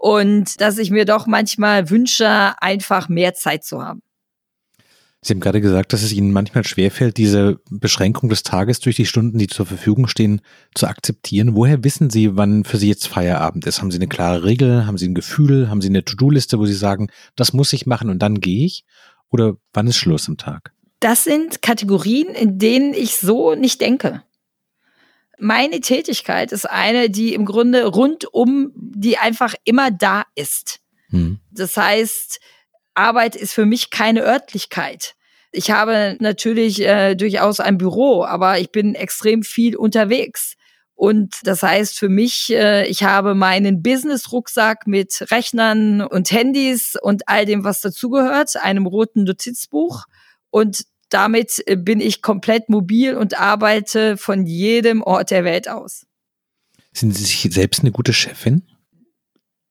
und 0.00 0.62
dass 0.62 0.78
ich 0.78 0.90
mir 0.90 1.04
doch 1.04 1.26
manchmal 1.26 1.90
wünsche, 1.90 2.54
einfach 2.62 3.10
mehr 3.10 3.34
Zeit 3.34 3.64
zu 3.64 3.82
haben. 3.82 4.00
Sie 5.20 5.34
haben 5.34 5.40
gerade 5.40 5.60
gesagt, 5.60 5.92
dass 5.92 6.02
es 6.02 6.14
Ihnen 6.14 6.32
manchmal 6.32 6.64
schwerfällt, 6.64 7.18
diese 7.18 7.60
Beschränkung 7.68 8.30
des 8.30 8.42
Tages 8.42 8.80
durch 8.80 8.96
die 8.96 9.04
Stunden, 9.04 9.36
die 9.36 9.48
zur 9.48 9.66
Verfügung 9.66 10.06
stehen, 10.06 10.40
zu 10.74 10.86
akzeptieren. 10.86 11.54
Woher 11.54 11.84
wissen 11.84 12.08
Sie, 12.08 12.38
wann 12.38 12.64
für 12.64 12.78
Sie 12.78 12.88
jetzt 12.88 13.08
Feierabend 13.08 13.66
ist? 13.66 13.82
Haben 13.82 13.90
Sie 13.90 13.98
eine 13.98 14.08
klare 14.08 14.44
Regel? 14.44 14.86
Haben 14.86 14.96
Sie 14.96 15.06
ein 15.06 15.14
Gefühl? 15.14 15.68
Haben 15.68 15.82
Sie 15.82 15.88
eine 15.88 16.02
To-Do-Liste, 16.02 16.58
wo 16.58 16.64
Sie 16.64 16.72
sagen, 16.72 17.08
das 17.36 17.52
muss 17.52 17.74
ich 17.74 17.84
machen 17.84 18.08
und 18.08 18.20
dann 18.20 18.40
gehe 18.40 18.64
ich? 18.64 18.86
Oder 19.28 19.56
wann 19.74 19.86
ist 19.86 19.98
Schluss 19.98 20.26
am 20.28 20.38
Tag? 20.38 20.72
Das 21.00 21.24
sind 21.24 21.60
Kategorien, 21.60 22.28
in 22.28 22.58
denen 22.58 22.94
ich 22.94 23.18
so 23.18 23.54
nicht 23.54 23.82
denke 23.82 24.22
meine 25.40 25.80
Tätigkeit 25.80 26.52
ist 26.52 26.68
eine, 26.68 27.10
die 27.10 27.34
im 27.34 27.44
Grunde 27.44 27.86
rundum, 27.86 28.72
die 28.74 29.18
einfach 29.18 29.54
immer 29.64 29.90
da 29.90 30.24
ist. 30.34 30.80
Hm. 31.10 31.40
Das 31.50 31.76
heißt, 31.76 32.40
Arbeit 32.94 33.36
ist 33.36 33.52
für 33.52 33.66
mich 33.66 33.90
keine 33.90 34.22
Örtlichkeit. 34.22 35.14
Ich 35.52 35.70
habe 35.70 36.16
natürlich 36.20 36.80
äh, 36.82 37.16
durchaus 37.16 37.58
ein 37.58 37.78
Büro, 37.78 38.24
aber 38.24 38.60
ich 38.60 38.70
bin 38.70 38.94
extrem 38.94 39.42
viel 39.42 39.76
unterwegs. 39.76 40.54
Und 40.94 41.36
das 41.44 41.62
heißt 41.62 41.98
für 41.98 42.08
mich, 42.08 42.52
äh, 42.52 42.86
ich 42.86 43.02
habe 43.02 43.34
meinen 43.34 43.82
Business-Rucksack 43.82 44.86
mit 44.86 45.26
Rechnern 45.30 46.02
und 46.02 46.30
Handys 46.30 46.94
und 47.00 47.22
all 47.26 47.46
dem, 47.46 47.64
was 47.64 47.80
dazugehört, 47.80 48.56
einem 48.56 48.86
roten 48.86 49.24
Notizbuch. 49.24 50.04
Und 50.50 50.84
damit 51.10 51.62
äh, 51.66 51.76
bin 51.76 52.00
ich 52.00 52.22
komplett 52.22 52.68
mobil 52.68 53.14
und 53.16 53.38
arbeite 53.38 54.16
von 54.16 54.46
jedem 54.46 55.02
Ort 55.02 55.30
der 55.30 55.44
Welt 55.44 55.68
aus. 55.68 56.06
Sind 56.92 57.14
Sie 57.14 57.24
sich 57.24 57.52
selbst 57.52 57.80
eine 57.80 57.92
gute 57.92 58.12
Chefin? 58.12 58.62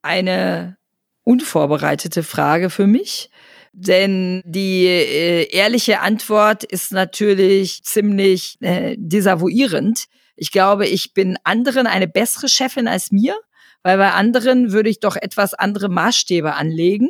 Eine 0.01 0.77
unvorbereitete 1.23 2.23
Frage 2.23 2.69
für 2.69 2.87
mich. 2.87 3.29
Denn 3.71 4.41
die 4.45 4.85
äh, 4.85 5.47
ehrliche 5.51 5.99
Antwort 5.99 6.63
ist 6.63 6.91
natürlich 6.91 7.83
ziemlich 7.83 8.57
äh, 8.61 8.95
desavouierend. 8.97 10.05
Ich 10.35 10.51
glaube, 10.51 10.87
ich 10.87 11.13
bin 11.13 11.37
anderen 11.43 11.85
eine 11.85 12.07
bessere 12.07 12.49
Chefin 12.49 12.87
als 12.87 13.11
mir, 13.11 13.35
weil 13.83 13.97
bei 13.97 14.11
anderen 14.11 14.71
würde 14.71 14.89
ich 14.89 14.99
doch 14.99 15.15
etwas 15.15 15.53
andere 15.53 15.89
Maßstäbe 15.89 16.55
anlegen 16.55 17.09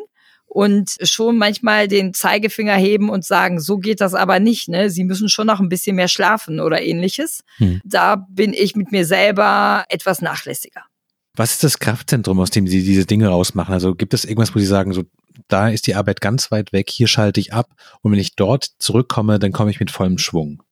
und 0.49 0.97
schon 1.03 1.38
manchmal 1.38 1.88
den 1.88 2.13
Zeigefinger 2.13 2.75
heben 2.75 3.09
und 3.09 3.23
sagen, 3.23 3.59
so 3.59 3.77
geht 3.77 4.01
das 4.01 4.15
aber 4.15 4.39
nicht, 4.39 4.67
ne? 4.67 4.89
Sie 4.89 5.03
müssen 5.03 5.29
schon 5.29 5.47
noch 5.47 5.59
ein 5.59 5.69
bisschen 5.69 5.95
mehr 5.95 6.07
schlafen 6.07 6.59
oder 6.59 6.81
ähnliches. 6.81 7.43
Hm. 7.57 7.79
Da 7.85 8.15
bin 8.15 8.53
ich 8.53 8.75
mit 8.75 8.91
mir 8.91 9.05
selber 9.05 9.85
etwas 9.89 10.21
nachlässiger. 10.21 10.81
Was 11.35 11.51
ist 11.51 11.63
das 11.63 11.79
Kraftzentrum, 11.79 12.39
aus 12.39 12.49
dem 12.49 12.67
Sie 12.67 12.83
diese 12.83 13.05
Dinge 13.05 13.27
rausmachen? 13.27 13.73
Also 13.73 13.93
gibt 13.93 14.13
es 14.13 14.25
irgendwas, 14.25 14.53
wo 14.55 14.59
Sie 14.59 14.65
sagen, 14.65 14.91
so 14.91 15.03
da 15.47 15.69
ist 15.69 15.88
die 15.88 15.95
Arbeit 15.95 16.19
ganz 16.19 16.51
weit 16.51 16.73
weg, 16.73 16.89
hier 16.89 17.07
schalte 17.07 17.39
ich 17.39 17.53
ab 17.53 17.69
und 18.01 18.12
wenn 18.12 18.19
ich 18.19 18.35
dort 18.35 18.71
zurückkomme, 18.79 19.39
dann 19.39 19.51
komme 19.51 19.71
ich 19.71 19.79
mit 19.79 19.91
vollem 19.91 20.17
Schwung? 20.17 20.63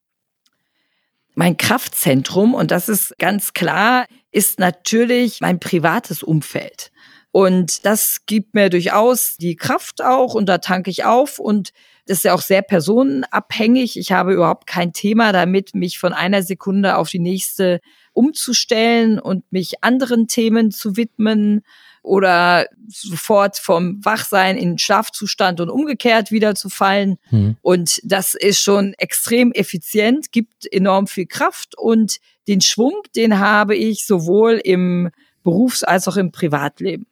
Mein 1.36 1.56
Kraftzentrum, 1.56 2.56
und 2.56 2.72
das 2.72 2.90
ist 2.90 3.16
ganz 3.20 3.54
klar, 3.54 4.08
ist 4.32 4.60
natürlich 4.60 5.40
mein 5.40 5.60
privates 5.60 6.24
Umfeld. 6.24 6.92
Und 7.32 7.86
das 7.86 8.26
gibt 8.26 8.56
mir 8.56 8.70
durchaus 8.70 9.38
die 9.38 9.56
Kraft 9.56 10.04
auch 10.04 10.34
und 10.34 10.48
da 10.48 10.58
tanke 10.58 10.90
ich 10.90 11.06
auf 11.06 11.40
und 11.40 11.72
das 12.08 12.20
ist 12.20 12.24
ja 12.24 12.34
auch 12.34 12.42
sehr 12.42 12.62
personenabhängig. 12.62 14.00
Ich 14.00 14.12
habe 14.14 14.34
überhaupt 14.34 14.66
kein 14.66 14.94
Thema 14.94 15.34
damit, 15.34 15.76
mich 15.76 16.00
von 16.00 16.14
einer 16.14 16.42
Sekunde 16.42 16.96
auf 16.96 17.10
die 17.10 17.20
nächste 17.20 17.82
umzustellen 18.14 19.20
und 19.20 19.44
mich 19.52 19.84
anderen 19.84 20.28
Themen 20.28 20.72
zu 20.72 20.96
widmen 20.96 21.64
oder 22.02 22.66
sofort 22.88 23.58
vom 23.58 24.04
Wachsein 24.04 24.58
in 24.58 24.78
Schlafzustand 24.78 25.60
und 25.60 25.70
umgekehrt 25.70 26.32
wieder 26.32 26.56
zu 26.56 26.70
fallen. 26.70 27.18
Mhm. 27.30 27.58
Und 27.62 28.00
das 28.04 28.34
ist 28.34 28.62
schon 28.62 28.94
extrem 28.98 29.52
effizient, 29.52 30.32
gibt 30.32 30.66
enorm 30.72 31.08
viel 31.08 31.28
Kraft 31.28 31.78
und 31.78 32.18
den 32.48 32.62
Schwung, 32.62 33.02
den 33.16 33.40
habe 33.40 33.76
ich 33.76 34.08
sowohl 34.08 34.54
im 34.64 35.12
Berufs- 35.44 35.84
als 35.84 36.08
auch 36.08 36.18
im 36.18 36.32
Privatleben. 36.32 37.06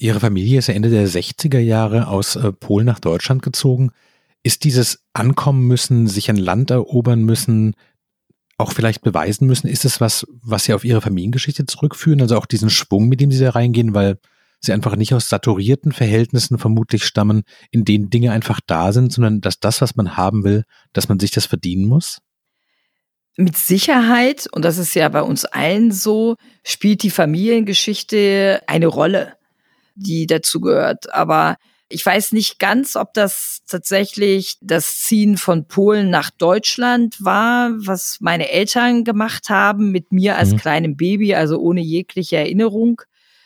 Ihre 0.00 0.18
Familie 0.18 0.58
ist 0.58 0.68
ja 0.68 0.74
Ende 0.74 0.88
der 0.88 1.06
60er 1.06 1.58
Jahre 1.58 2.08
aus 2.08 2.34
äh, 2.34 2.52
Polen 2.52 2.86
nach 2.86 3.00
Deutschland 3.00 3.42
gezogen. 3.42 3.90
Ist 4.42 4.64
dieses 4.64 5.04
Ankommen 5.12 5.66
müssen, 5.66 6.06
sich 6.06 6.30
ein 6.30 6.38
Land 6.38 6.70
erobern 6.70 7.22
müssen, 7.22 7.74
auch 8.56 8.72
vielleicht 8.72 9.02
beweisen 9.02 9.46
müssen, 9.46 9.68
ist 9.68 9.84
es 9.84 10.00
was, 10.00 10.26
was 10.42 10.64
Sie 10.64 10.72
auf 10.72 10.84
Ihre 10.84 11.02
Familiengeschichte 11.02 11.66
zurückführen? 11.66 12.22
Also 12.22 12.38
auch 12.38 12.46
diesen 12.46 12.70
Schwung, 12.70 13.08
mit 13.08 13.20
dem 13.20 13.30
Sie 13.30 13.44
da 13.44 13.50
reingehen, 13.50 13.92
weil 13.92 14.18
Sie 14.60 14.72
einfach 14.72 14.96
nicht 14.96 15.12
aus 15.12 15.28
saturierten 15.28 15.92
Verhältnissen 15.92 16.56
vermutlich 16.56 17.04
stammen, 17.04 17.42
in 17.70 17.84
denen 17.84 18.08
Dinge 18.08 18.32
einfach 18.32 18.60
da 18.66 18.92
sind, 18.92 19.12
sondern 19.12 19.42
dass 19.42 19.60
das, 19.60 19.82
was 19.82 19.96
man 19.96 20.16
haben 20.16 20.44
will, 20.44 20.64
dass 20.94 21.10
man 21.10 21.20
sich 21.20 21.30
das 21.30 21.44
verdienen 21.44 21.86
muss? 21.86 22.22
Mit 23.36 23.56
Sicherheit, 23.56 24.48
und 24.52 24.64
das 24.64 24.78
ist 24.78 24.94
ja 24.94 25.10
bei 25.10 25.22
uns 25.22 25.44
allen 25.44 25.92
so, 25.92 26.36
spielt 26.64 27.02
die 27.02 27.10
Familiengeschichte 27.10 28.62
eine 28.66 28.86
Rolle 28.86 29.34
die 30.00 30.26
dazu 30.26 30.60
gehört. 30.60 31.12
Aber 31.12 31.56
ich 31.88 32.06
weiß 32.06 32.32
nicht 32.32 32.58
ganz, 32.58 32.94
ob 32.94 33.14
das 33.14 33.62
tatsächlich 33.66 34.56
das 34.60 35.00
Ziehen 35.00 35.36
von 35.36 35.66
Polen 35.66 36.08
nach 36.08 36.30
Deutschland 36.30 37.16
war, 37.22 37.70
was 37.76 38.18
meine 38.20 38.48
Eltern 38.50 39.02
gemacht 39.04 39.50
haben 39.50 39.90
mit 39.90 40.12
mir 40.12 40.36
als 40.36 40.52
mhm. 40.52 40.56
kleinem 40.58 40.96
Baby, 40.96 41.34
also 41.34 41.58
ohne 41.58 41.80
jegliche 41.80 42.36
Erinnerung. 42.36 43.02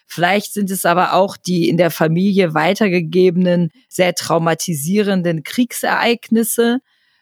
Vielleicht 0.06 0.52
sind 0.52 0.70
es 0.70 0.84
aber 0.84 1.14
auch 1.14 1.38
die 1.38 1.68
in 1.68 1.78
der 1.78 1.90
Familie 1.90 2.52
weitergegebenen, 2.52 3.70
sehr 3.88 4.14
traumatisierenden 4.14 5.42
Kriegsereignisse, 5.42 6.80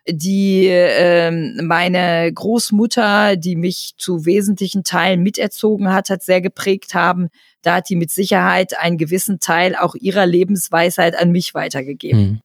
die 0.08 0.66
äh, 0.66 1.30
meine 1.62 2.32
Großmutter, 2.32 3.36
die 3.36 3.56
mich 3.56 3.94
zu 3.96 4.26
wesentlichen 4.26 4.82
Teilen 4.82 5.22
miterzogen 5.22 5.92
hat, 5.92 6.10
hat 6.10 6.22
sehr 6.22 6.40
geprägt 6.40 6.94
haben. 6.94 7.28
Da 7.62 7.76
hat 7.76 7.88
die 7.88 7.96
mit 7.96 8.10
Sicherheit 8.10 8.78
einen 8.78 8.98
gewissen 8.98 9.38
Teil 9.38 9.76
auch 9.76 9.94
ihrer 9.94 10.26
Lebensweisheit 10.26 11.16
an 11.16 11.30
mich 11.30 11.54
weitergegeben. 11.54 12.20
Hm. 12.20 12.40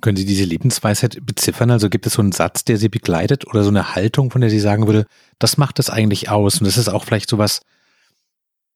Können 0.00 0.16
Sie 0.16 0.26
diese 0.26 0.44
Lebensweisheit 0.44 1.24
beziffern? 1.24 1.70
Also 1.70 1.88
gibt 1.88 2.06
es 2.06 2.14
so 2.14 2.22
einen 2.22 2.32
Satz, 2.32 2.64
der 2.64 2.76
Sie 2.76 2.88
begleitet 2.88 3.46
oder 3.46 3.62
so 3.62 3.70
eine 3.70 3.94
Haltung, 3.94 4.30
von 4.30 4.40
der 4.40 4.50
Sie 4.50 4.60
sagen 4.60 4.86
würde, 4.86 5.06
das 5.38 5.56
macht 5.56 5.78
es 5.78 5.88
eigentlich 5.88 6.28
aus 6.28 6.58
und 6.58 6.66
das 6.66 6.76
ist 6.76 6.88
auch 6.88 7.04
vielleicht 7.04 7.30
sowas, 7.30 7.62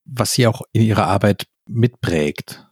was 0.05 0.31
Sie 0.31 0.47
auch 0.47 0.63
in 0.71 0.81
Ihrer 0.81 1.05
Arbeit 1.05 1.45
mitprägt? 1.67 2.65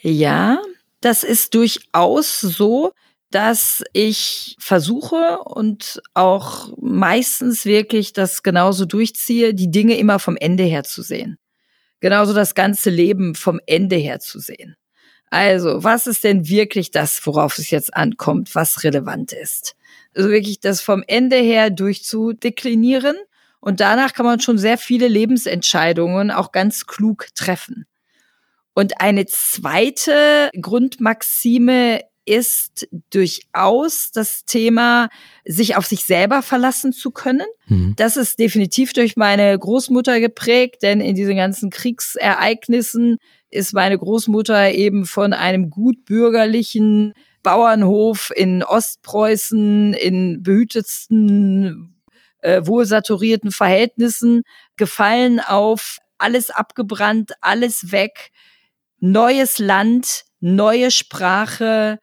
Ja, 0.00 0.60
das 1.00 1.22
ist 1.22 1.54
durchaus 1.54 2.40
so 2.40 2.92
dass 3.30 3.84
ich 3.92 4.56
versuche 4.58 5.38
und 5.44 6.02
auch 6.14 6.72
meistens 6.80 7.64
wirklich 7.64 8.12
das 8.12 8.42
genauso 8.42 8.84
durchziehe, 8.86 9.54
die 9.54 9.70
Dinge 9.70 9.96
immer 9.96 10.18
vom 10.18 10.36
Ende 10.36 10.64
her 10.64 10.82
zu 10.82 11.02
sehen. 11.02 11.38
Genauso 12.00 12.32
das 12.32 12.54
ganze 12.54 12.90
Leben 12.90 13.34
vom 13.34 13.60
Ende 13.66 13.96
her 13.96 14.20
zu 14.20 14.40
sehen. 14.40 14.76
Also, 15.26 15.84
was 15.84 16.08
ist 16.08 16.24
denn 16.24 16.48
wirklich 16.48 16.90
das, 16.90 17.24
worauf 17.24 17.58
es 17.58 17.70
jetzt 17.70 17.94
ankommt, 17.94 18.54
was 18.56 18.82
relevant 18.82 19.32
ist? 19.32 19.76
Also 20.14 20.28
wirklich 20.30 20.58
das 20.58 20.80
vom 20.80 21.04
Ende 21.06 21.36
her 21.36 21.70
durchzudeklinieren 21.70 23.16
und 23.60 23.78
danach 23.78 24.12
kann 24.12 24.26
man 24.26 24.40
schon 24.40 24.58
sehr 24.58 24.76
viele 24.76 25.06
Lebensentscheidungen 25.06 26.32
auch 26.32 26.50
ganz 26.50 26.86
klug 26.86 27.28
treffen. 27.36 27.86
Und 28.74 29.00
eine 29.00 29.26
zweite 29.26 30.50
Grundmaxime 30.60 32.00
ist 32.24 32.88
durchaus 33.10 34.10
das 34.12 34.44
Thema, 34.44 35.08
sich 35.44 35.76
auf 35.76 35.86
sich 35.86 36.04
selber 36.04 36.42
verlassen 36.42 36.92
zu 36.92 37.10
können. 37.10 37.46
Mhm. 37.66 37.94
Das 37.96 38.16
ist 38.16 38.38
definitiv 38.38 38.92
durch 38.92 39.16
meine 39.16 39.58
Großmutter 39.58 40.20
geprägt, 40.20 40.82
denn 40.82 41.00
in 41.00 41.14
diesen 41.14 41.36
ganzen 41.36 41.70
Kriegsereignissen 41.70 43.18
ist 43.50 43.72
meine 43.72 43.98
Großmutter 43.98 44.72
eben 44.72 45.06
von 45.06 45.32
einem 45.32 45.70
gut 45.70 46.04
bürgerlichen 46.04 47.14
Bauernhof 47.42 48.30
in 48.34 48.62
Ostpreußen 48.62 49.94
in 49.94 50.42
behütetsten, 50.42 51.96
äh, 52.42 52.62
wohlsaturierten 52.64 53.50
Verhältnissen 53.50 54.42
gefallen 54.76 55.40
auf 55.40 55.98
alles 56.18 56.50
abgebrannt, 56.50 57.32
alles 57.40 57.92
weg, 57.92 58.30
neues 58.98 59.58
Land, 59.58 60.24
neue 60.40 60.90
Sprache, 60.90 61.98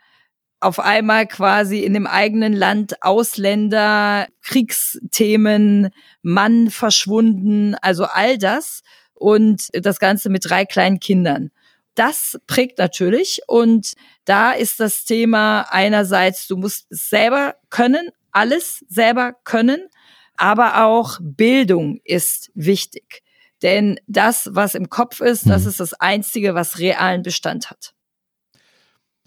auf 0.59 0.79
einmal 0.79 1.27
quasi 1.27 1.79
in 1.79 1.93
dem 1.93 2.07
eigenen 2.07 2.53
Land 2.53 3.03
Ausländer, 3.03 4.27
Kriegsthemen, 4.41 5.89
Mann 6.21 6.69
verschwunden, 6.69 7.75
also 7.75 8.05
all 8.05 8.37
das 8.37 8.81
und 9.13 9.69
das 9.73 9.99
Ganze 9.99 10.29
mit 10.29 10.49
drei 10.49 10.65
kleinen 10.65 10.99
Kindern. 10.99 11.51
Das 11.95 12.39
prägt 12.47 12.77
natürlich 12.77 13.41
und 13.47 13.93
da 14.25 14.51
ist 14.51 14.79
das 14.79 15.03
Thema 15.03 15.61
einerseits, 15.69 16.47
du 16.47 16.57
musst 16.57 16.91
es 16.91 17.09
selber 17.09 17.55
können, 17.69 18.09
alles 18.31 18.85
selber 18.87 19.33
können, 19.43 19.87
aber 20.35 20.83
auch 20.85 21.17
Bildung 21.21 21.99
ist 22.03 22.51
wichtig. 22.53 23.23
Denn 23.63 23.99
das, 24.05 24.49
was 24.51 24.75
im 24.75 24.89
Kopf 24.89 25.21
ist, 25.21 25.49
das 25.49 25.63
mhm. 25.63 25.69
ist 25.69 25.79
das 25.79 25.93
Einzige, 25.93 26.53
was 26.53 26.77
realen 26.77 27.23
Bestand 27.23 27.71
hat. 27.71 27.95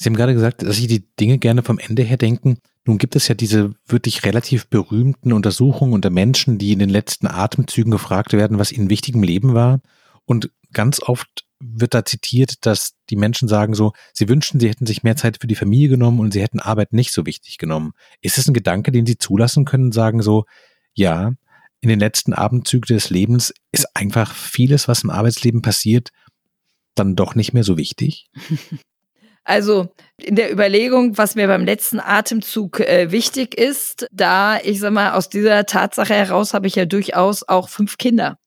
Sie 0.00 0.06
haben 0.06 0.16
gerade 0.16 0.32
gesagt, 0.32 0.62
dass 0.62 0.76
Sie 0.76 0.86
die 0.86 1.14
Dinge 1.16 1.36
gerne 1.36 1.62
vom 1.62 1.78
Ende 1.78 2.02
her 2.02 2.16
denken. 2.16 2.56
Nun 2.86 2.96
gibt 2.96 3.16
es 3.16 3.28
ja 3.28 3.34
diese 3.34 3.74
wirklich 3.86 4.24
relativ 4.24 4.66
berühmten 4.68 5.30
Untersuchungen 5.34 5.92
unter 5.92 6.08
Menschen, 6.08 6.56
die 6.56 6.72
in 6.72 6.78
den 6.78 6.88
letzten 6.88 7.26
Atemzügen 7.26 7.90
gefragt 7.90 8.32
werden, 8.32 8.58
was 8.58 8.72
ihnen 8.72 8.88
wichtig 8.88 9.14
im 9.14 9.22
Leben 9.22 9.52
war. 9.52 9.82
Und 10.24 10.52
ganz 10.72 11.02
oft 11.02 11.44
wird 11.58 11.92
da 11.92 12.06
zitiert, 12.06 12.64
dass 12.64 12.94
die 13.10 13.16
Menschen 13.16 13.46
sagen 13.46 13.74
so, 13.74 13.92
sie 14.14 14.26
wünschten, 14.26 14.58
sie 14.58 14.70
hätten 14.70 14.86
sich 14.86 15.02
mehr 15.02 15.16
Zeit 15.16 15.36
für 15.38 15.46
die 15.46 15.54
Familie 15.54 15.90
genommen 15.90 16.20
und 16.20 16.32
sie 16.32 16.40
hätten 16.40 16.60
Arbeit 16.60 16.94
nicht 16.94 17.12
so 17.12 17.26
wichtig 17.26 17.58
genommen. 17.58 17.92
Ist 18.22 18.38
es 18.38 18.48
ein 18.48 18.54
Gedanke, 18.54 18.92
den 18.92 19.04
sie 19.04 19.18
zulassen 19.18 19.66
können, 19.66 19.92
sagen 19.92 20.22
so, 20.22 20.46
ja, 20.94 21.34
in 21.82 21.90
den 21.90 22.00
letzten 22.00 22.32
Abendzügen 22.32 22.94
des 22.94 23.10
Lebens 23.10 23.52
ist 23.70 23.94
einfach 23.94 24.34
vieles, 24.34 24.88
was 24.88 25.04
im 25.04 25.10
Arbeitsleben 25.10 25.60
passiert, 25.60 26.08
dann 26.94 27.16
doch 27.16 27.34
nicht 27.34 27.52
mehr 27.52 27.64
so 27.64 27.76
wichtig? 27.76 28.30
Also 29.44 29.88
in 30.18 30.36
der 30.36 30.52
Überlegung, 30.52 31.16
was 31.16 31.34
mir 31.34 31.46
beim 31.46 31.64
letzten 31.64 31.98
Atemzug 31.98 32.80
äh, 32.80 33.10
wichtig 33.10 33.56
ist, 33.56 34.06
da 34.12 34.58
ich 34.62 34.80
sag 34.80 34.92
mal, 34.92 35.12
aus 35.12 35.28
dieser 35.28 35.66
Tatsache 35.66 36.14
heraus 36.14 36.54
habe 36.54 36.66
ich 36.66 36.74
ja 36.74 36.84
durchaus 36.84 37.42
auch 37.48 37.68
fünf 37.68 37.98
Kinder. 37.98 38.38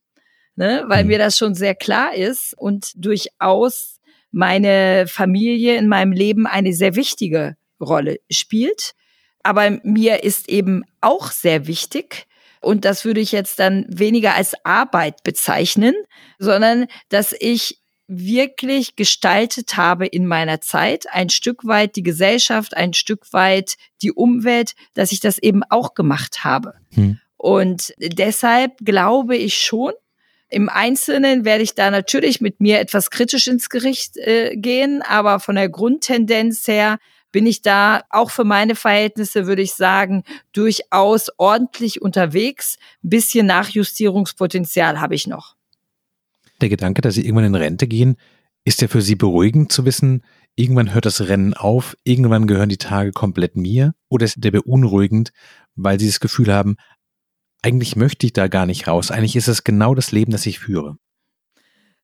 Ne? 0.56 0.84
Weil 0.88 1.04
mhm. 1.04 1.10
mir 1.10 1.18
das 1.18 1.38
schon 1.38 1.56
sehr 1.56 1.76
klar 1.76 2.14
ist 2.14 2.54
und 2.58 2.92
durchaus 2.96 4.00
meine 4.32 5.06
Familie 5.08 5.78
in 5.78 5.88
meinem 5.88 6.12
Leben 6.12 6.48
eine 6.48 6.74
sehr 6.74 6.96
wichtige 6.96 7.56
Rolle 7.80 8.20
spielt. 8.30 8.94
Aber 9.42 9.80
mir 9.84 10.24
ist 10.24 10.48
eben 10.48 10.84
auch 11.02 11.32
sehr 11.32 11.68
wichtig, 11.68 12.28
und 12.64 12.86
das 12.86 13.04
würde 13.04 13.20
ich 13.20 13.34
jetzt 13.34 13.60
dann 13.60 13.86
weniger 13.90 14.36
als 14.36 14.54
Arbeit 14.64 15.24
bezeichnen, 15.24 15.94
sondern 16.40 16.88
dass 17.10 17.36
ich 17.38 17.83
wirklich 18.20 18.96
gestaltet 18.96 19.78
habe 19.78 20.06
in 20.06 20.26
meiner 20.26 20.62
Zeit, 20.62 21.06
ein 21.12 21.30
Stück 21.30 21.66
weit 21.66 21.96
die 21.96 22.04
Gesellschaft, 22.04 22.76
ein 22.76 22.94
Stück 22.94 23.32
weit 23.34 23.76
die 24.02 24.12
Umwelt, 24.12 24.74
dass 24.94 25.12
ich 25.12 25.20
das 25.20 25.38
eben 25.40 25.64
auch 25.70 25.94
gemacht 25.94 26.44
habe. 26.44 26.74
Hm. 26.94 27.20
Und 27.38 27.94
deshalb 27.98 28.78
glaube 28.84 29.36
ich 29.36 29.58
schon, 29.58 29.94
im 30.50 30.70
Einzelnen 30.70 31.46
werde 31.46 31.64
ich 31.64 31.74
da 31.74 31.90
natürlich 31.90 32.40
mit 32.40 32.62
mir 32.62 32.80
etwas 32.80 33.10
kritisch 33.10 33.48
ins 33.48 33.70
Gericht 33.70 34.18
äh, 34.18 34.56
gehen, 34.56 35.02
aber 35.02 35.40
von 35.40 35.56
der 35.56 35.68
Grundtendenz 35.68 36.68
her 36.68 37.00
bin 37.32 37.48
ich 37.48 37.64
da 37.64 38.04
auch 38.12 38.30
für 38.30 38.44
meine 38.44 38.76
Verhältnisse, 38.76 39.48
würde 39.48 39.64
ich 39.64 39.74
sagen, 39.74 40.24
durchaus 40.52 41.32
ordentlich 41.38 42.02
unterwegs. 42.02 42.78
Ein 43.04 43.10
bisschen 43.10 43.48
Nachjustierungspotenzial 43.48 45.02
habe 45.02 45.16
ich 45.16 45.26
noch 45.26 45.56
der 46.64 46.70
Gedanke, 46.70 47.02
dass 47.02 47.16
sie 47.16 47.22
irgendwann 47.26 47.46
in 47.46 47.56
Rente 47.56 47.88
gehen, 47.88 48.18
ist 48.66 48.82
ja 48.82 48.88
für 48.88 49.02
sie 49.02 49.16
beruhigend 49.16 49.72
zu 49.72 49.86
wissen, 49.86 50.24
irgendwann 50.56 50.94
hört 50.94 51.06
das 51.06 51.28
Rennen 51.28 51.54
auf, 51.54 51.98
irgendwann 52.04 52.48
gehören 52.48 52.70
die 52.70 52.78
Tage 52.78 53.12
komplett 53.12 53.56
mir, 53.56 53.94
oder 54.10 54.26
ist 54.26 54.44
der 54.44 54.52
beunruhigend, 54.52 55.32
weil 55.76 56.00
sie 56.00 56.08
das 56.08 56.20
Gefühl 56.20 56.54
haben, 56.54 56.78
eigentlich 57.62 57.96
möchte 57.96 58.26
ich 58.26 58.34
da 58.34 58.48
gar 58.48 58.66
nicht 58.66 58.88
raus, 58.88 59.12
eigentlich 59.12 59.36
ist 59.36 59.48
es 59.48 59.64
genau 59.64 59.96
das 59.96 60.12
Leben, 60.12 60.32
das 60.32 60.46
ich 60.46 60.60
führe. 60.60 60.98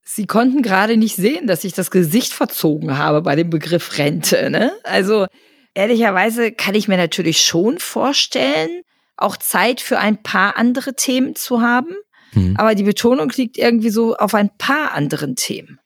Sie 0.01 0.25
konnten 0.25 0.61
gerade 0.61 0.97
nicht 0.97 1.15
sehen, 1.15 1.45
dass 1.45 1.63
ich 1.63 1.73
das 1.73 1.91
Gesicht 1.91 2.33
verzogen 2.33 2.97
habe 2.97 3.21
bei 3.21 3.35
dem 3.35 3.49
Begriff 3.49 3.97
Rente. 3.97 4.49
Ne? 4.49 4.71
Also 4.83 5.27
ehrlicherweise 5.75 6.51
kann 6.51 6.75
ich 6.75 6.87
mir 6.87 6.97
natürlich 6.97 7.41
schon 7.41 7.77
vorstellen, 7.77 8.81
auch 9.17 9.37
Zeit 9.37 9.81
für 9.81 9.99
ein 9.99 10.23
paar 10.23 10.57
andere 10.57 10.95
Themen 10.95 11.35
zu 11.35 11.61
haben. 11.61 11.93
Mhm. 12.33 12.55
Aber 12.57 12.75
die 12.75 12.83
Betonung 12.83 13.29
liegt 13.29 13.57
irgendwie 13.57 13.89
so 13.89 14.15
auf 14.15 14.33
ein 14.33 14.49
paar 14.57 14.93
anderen 14.93 15.35
Themen. 15.35 15.79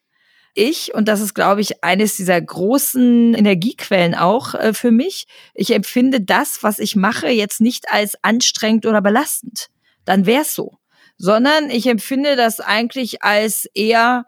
Ich, 0.55 0.93
und 0.93 1.07
das 1.07 1.19
ist, 1.19 1.33
glaube 1.33 1.61
ich, 1.61 1.83
eines 1.83 2.15
dieser 2.15 2.39
großen 2.39 3.33
Energiequellen 3.33 4.13
auch 4.13 4.53
äh, 4.53 4.73
für 4.73 4.91
mich, 4.91 5.25
ich 5.55 5.73
empfinde 5.73 6.21
das, 6.21 6.61
was 6.61 6.77
ich 6.77 6.95
mache, 6.95 7.27
jetzt 7.29 7.59
nicht 7.59 7.91
als 7.91 8.15
anstrengend 8.23 8.85
oder 8.85 9.01
belastend. 9.01 9.69
Dann 10.05 10.25
wär's 10.25 10.53
so. 10.53 10.77
Sondern 11.17 11.69
ich 11.69 11.87
empfinde 11.87 12.35
das 12.35 12.59
eigentlich 12.59 13.23
als 13.23 13.65
eher 13.73 14.25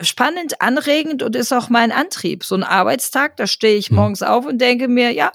spannend, 0.00 0.60
anregend 0.60 1.22
und 1.22 1.36
ist 1.36 1.52
auch 1.52 1.68
mein 1.68 1.92
Antrieb. 1.92 2.44
So 2.44 2.56
ein 2.56 2.64
Arbeitstag, 2.64 3.36
da 3.36 3.46
stehe 3.46 3.76
ich 3.76 3.88
hm. 3.88 3.96
morgens 3.96 4.22
auf 4.22 4.46
und 4.46 4.58
denke 4.58 4.88
mir, 4.88 5.12
ja, 5.12 5.32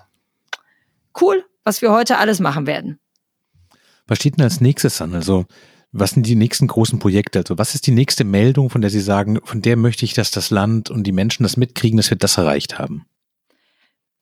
cool, 1.21 1.45
was 1.63 1.81
wir 1.81 1.91
heute 1.91 2.17
alles 2.17 2.39
machen 2.39 2.67
werden. 2.67 2.99
Was 4.07 4.17
steht 4.17 4.37
denn 4.37 4.43
als 4.43 4.59
nächstes 4.59 5.01
an? 5.01 5.13
Also, 5.15 5.45
was 5.93 6.11
sind 6.11 6.25
die 6.25 6.35
nächsten 6.35 6.67
großen 6.67 6.99
Projekte? 6.99 7.39
Also, 7.39 7.57
was 7.57 7.75
ist 7.75 7.87
die 7.87 7.91
nächste 7.91 8.23
Meldung, 8.23 8.69
von 8.69 8.81
der 8.81 8.89
Sie 8.89 8.99
sagen, 8.99 9.39
von 9.43 9.61
der 9.61 9.77
möchte 9.77 10.05
ich, 10.05 10.13
dass 10.13 10.31
das 10.31 10.49
Land 10.49 10.89
und 10.89 11.05
die 11.05 11.11
Menschen 11.11 11.43
das 11.43 11.55
mitkriegen, 11.55 11.97
dass 11.97 12.09
wir 12.09 12.17
das 12.17 12.37
erreicht 12.37 12.79
haben? 12.79 13.05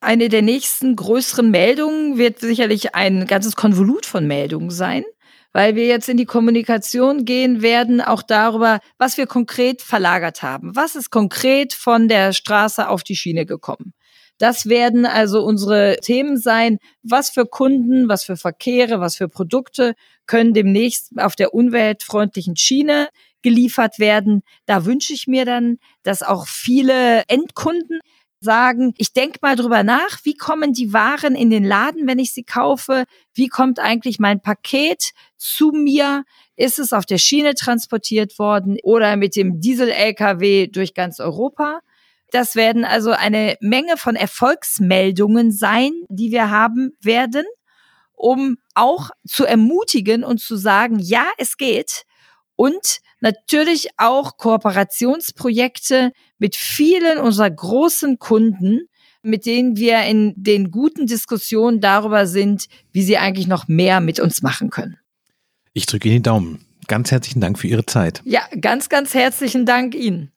Eine 0.01 0.29
der 0.29 0.41
nächsten 0.41 0.95
größeren 0.95 1.49
Meldungen 1.49 2.17
wird 2.17 2.39
sicherlich 2.39 2.95
ein 2.95 3.25
ganzes 3.25 3.55
Konvolut 3.55 4.05
von 4.05 4.27
Meldungen 4.27 4.69
sein 4.69 5.03
weil 5.53 5.75
wir 5.75 5.85
jetzt 5.85 6.09
in 6.09 6.17
die 6.17 6.25
Kommunikation 6.25 7.25
gehen 7.25 7.61
werden, 7.61 8.01
auch 8.01 8.23
darüber, 8.23 8.79
was 8.97 9.17
wir 9.17 9.27
konkret 9.27 9.81
verlagert 9.81 10.43
haben. 10.43 10.75
Was 10.75 10.95
ist 10.95 11.09
konkret 11.09 11.73
von 11.73 12.07
der 12.07 12.33
Straße 12.33 12.87
auf 12.87 13.03
die 13.03 13.15
Schiene 13.15 13.45
gekommen? 13.45 13.93
Das 14.37 14.67
werden 14.69 15.05
also 15.05 15.43
unsere 15.43 15.97
Themen 16.01 16.37
sein. 16.37 16.79
Was 17.03 17.29
für 17.29 17.45
Kunden, 17.45 18.09
was 18.09 18.23
für 18.23 18.37
Verkehre, 18.37 18.99
was 18.99 19.17
für 19.17 19.27
Produkte 19.27 19.93
können 20.31 20.53
demnächst 20.53 21.11
auf 21.17 21.35
der 21.35 21.53
umweltfreundlichen 21.53 22.55
Schiene 22.55 23.09
geliefert 23.41 23.99
werden. 23.99 24.43
Da 24.65 24.85
wünsche 24.85 25.11
ich 25.11 25.27
mir 25.27 25.43
dann, 25.43 25.77
dass 26.03 26.23
auch 26.23 26.47
viele 26.47 27.23
Endkunden 27.27 27.99
sagen, 28.39 28.93
ich 28.97 29.11
denke 29.11 29.39
mal 29.41 29.57
drüber 29.57 29.83
nach, 29.83 30.19
wie 30.23 30.35
kommen 30.35 30.71
die 30.71 30.93
Waren 30.93 31.35
in 31.35 31.49
den 31.49 31.65
Laden, 31.65 32.07
wenn 32.07 32.17
ich 32.17 32.33
sie 32.33 32.45
kaufe? 32.45 33.03
Wie 33.33 33.49
kommt 33.49 33.79
eigentlich 33.79 34.19
mein 34.19 34.41
Paket 34.41 35.11
zu 35.35 35.71
mir? 35.73 36.23
Ist 36.55 36.79
es 36.79 36.93
auf 36.93 37.05
der 37.05 37.17
Schiene 37.17 37.53
transportiert 37.53 38.39
worden 38.39 38.77
oder 38.83 39.17
mit 39.17 39.35
dem 39.35 39.59
Diesel-LKW 39.59 40.67
durch 40.67 40.93
ganz 40.93 41.19
Europa? 41.19 41.81
Das 42.31 42.55
werden 42.55 42.85
also 42.85 43.11
eine 43.11 43.57
Menge 43.59 43.97
von 43.97 44.15
Erfolgsmeldungen 44.15 45.51
sein, 45.51 45.91
die 46.07 46.31
wir 46.31 46.49
haben 46.49 46.91
werden, 47.01 47.43
um 48.21 48.57
auch 48.75 49.09
zu 49.27 49.45
ermutigen 49.45 50.23
und 50.23 50.39
zu 50.39 50.55
sagen, 50.55 50.99
ja, 50.99 51.25
es 51.39 51.57
geht. 51.57 52.03
Und 52.55 52.99
natürlich 53.19 53.89
auch 53.97 54.37
Kooperationsprojekte 54.37 56.11
mit 56.37 56.55
vielen 56.55 57.17
unserer 57.17 57.49
großen 57.49 58.19
Kunden, 58.19 58.81
mit 59.23 59.47
denen 59.47 59.75
wir 59.75 60.03
in 60.03 60.33
den 60.35 60.69
guten 60.69 61.07
Diskussionen 61.07 61.81
darüber 61.81 62.27
sind, 62.27 62.67
wie 62.91 63.01
sie 63.01 63.17
eigentlich 63.17 63.47
noch 63.47 63.67
mehr 63.67 63.99
mit 64.01 64.19
uns 64.19 64.43
machen 64.43 64.69
können. 64.69 64.97
Ich 65.73 65.87
drücke 65.87 66.07
Ihnen 66.07 66.17
die 66.17 66.23
Daumen. 66.23 66.65
Ganz 66.87 67.09
herzlichen 67.09 67.41
Dank 67.41 67.57
für 67.57 67.67
Ihre 67.67 67.85
Zeit. 67.85 68.21
Ja, 68.25 68.41
ganz, 68.59 68.89
ganz 68.89 69.15
herzlichen 69.15 69.65
Dank 69.65 69.95
Ihnen. 69.95 70.31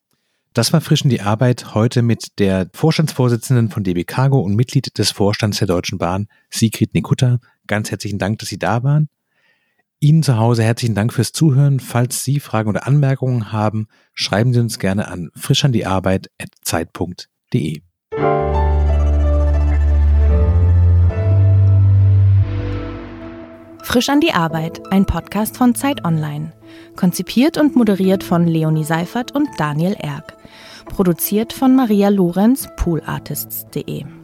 Das 0.54 0.72
war 0.72 0.80
Frischen 0.80 1.10
die 1.10 1.20
Arbeit 1.20 1.74
heute 1.74 2.00
mit 2.02 2.38
der 2.38 2.70
Vorstandsvorsitzenden 2.72 3.70
von 3.70 3.82
DB 3.82 4.04
Cargo 4.04 4.38
und 4.38 4.54
Mitglied 4.54 4.96
des 4.96 5.10
Vorstands 5.10 5.58
der 5.58 5.66
Deutschen 5.66 5.98
Bahn, 5.98 6.28
Sigrid 6.48 6.94
Nikutta. 6.94 7.40
Ganz 7.66 7.90
herzlichen 7.90 8.18
Dank, 8.18 8.38
dass 8.38 8.48
Sie 8.48 8.58
da 8.58 8.82
waren. 8.82 9.10
Ihnen 10.00 10.22
zu 10.22 10.36
Hause 10.36 10.62
herzlichen 10.62 10.94
Dank 10.94 11.14
fürs 11.14 11.32
Zuhören. 11.32 11.80
Falls 11.80 12.24
Sie 12.24 12.38
Fragen 12.38 12.68
oder 12.68 12.86
Anmerkungen 12.86 13.52
haben, 13.52 13.88
schreiben 14.12 14.52
Sie 14.52 14.60
uns 14.60 14.78
gerne 14.78 15.08
an 15.08 15.30
frischandiearbeit.zeit.de. 15.34 17.80
Frisch 23.82 24.08
an 24.08 24.20
die 24.20 24.32
Arbeit, 24.32 24.80
ein 24.90 25.06
Podcast 25.06 25.56
von 25.56 25.74
Zeit 25.74 26.04
Online. 26.04 26.52
Konzipiert 26.96 27.58
und 27.58 27.76
moderiert 27.76 28.24
von 28.24 28.46
Leonie 28.46 28.84
Seifert 28.84 29.32
und 29.32 29.48
Daniel 29.56 29.96
Erck. 29.98 30.36
Produziert 30.86 31.52
von 31.52 31.76
Maria 31.76 32.08
Lorenz, 32.08 32.68
poolartists.de. 32.76 34.23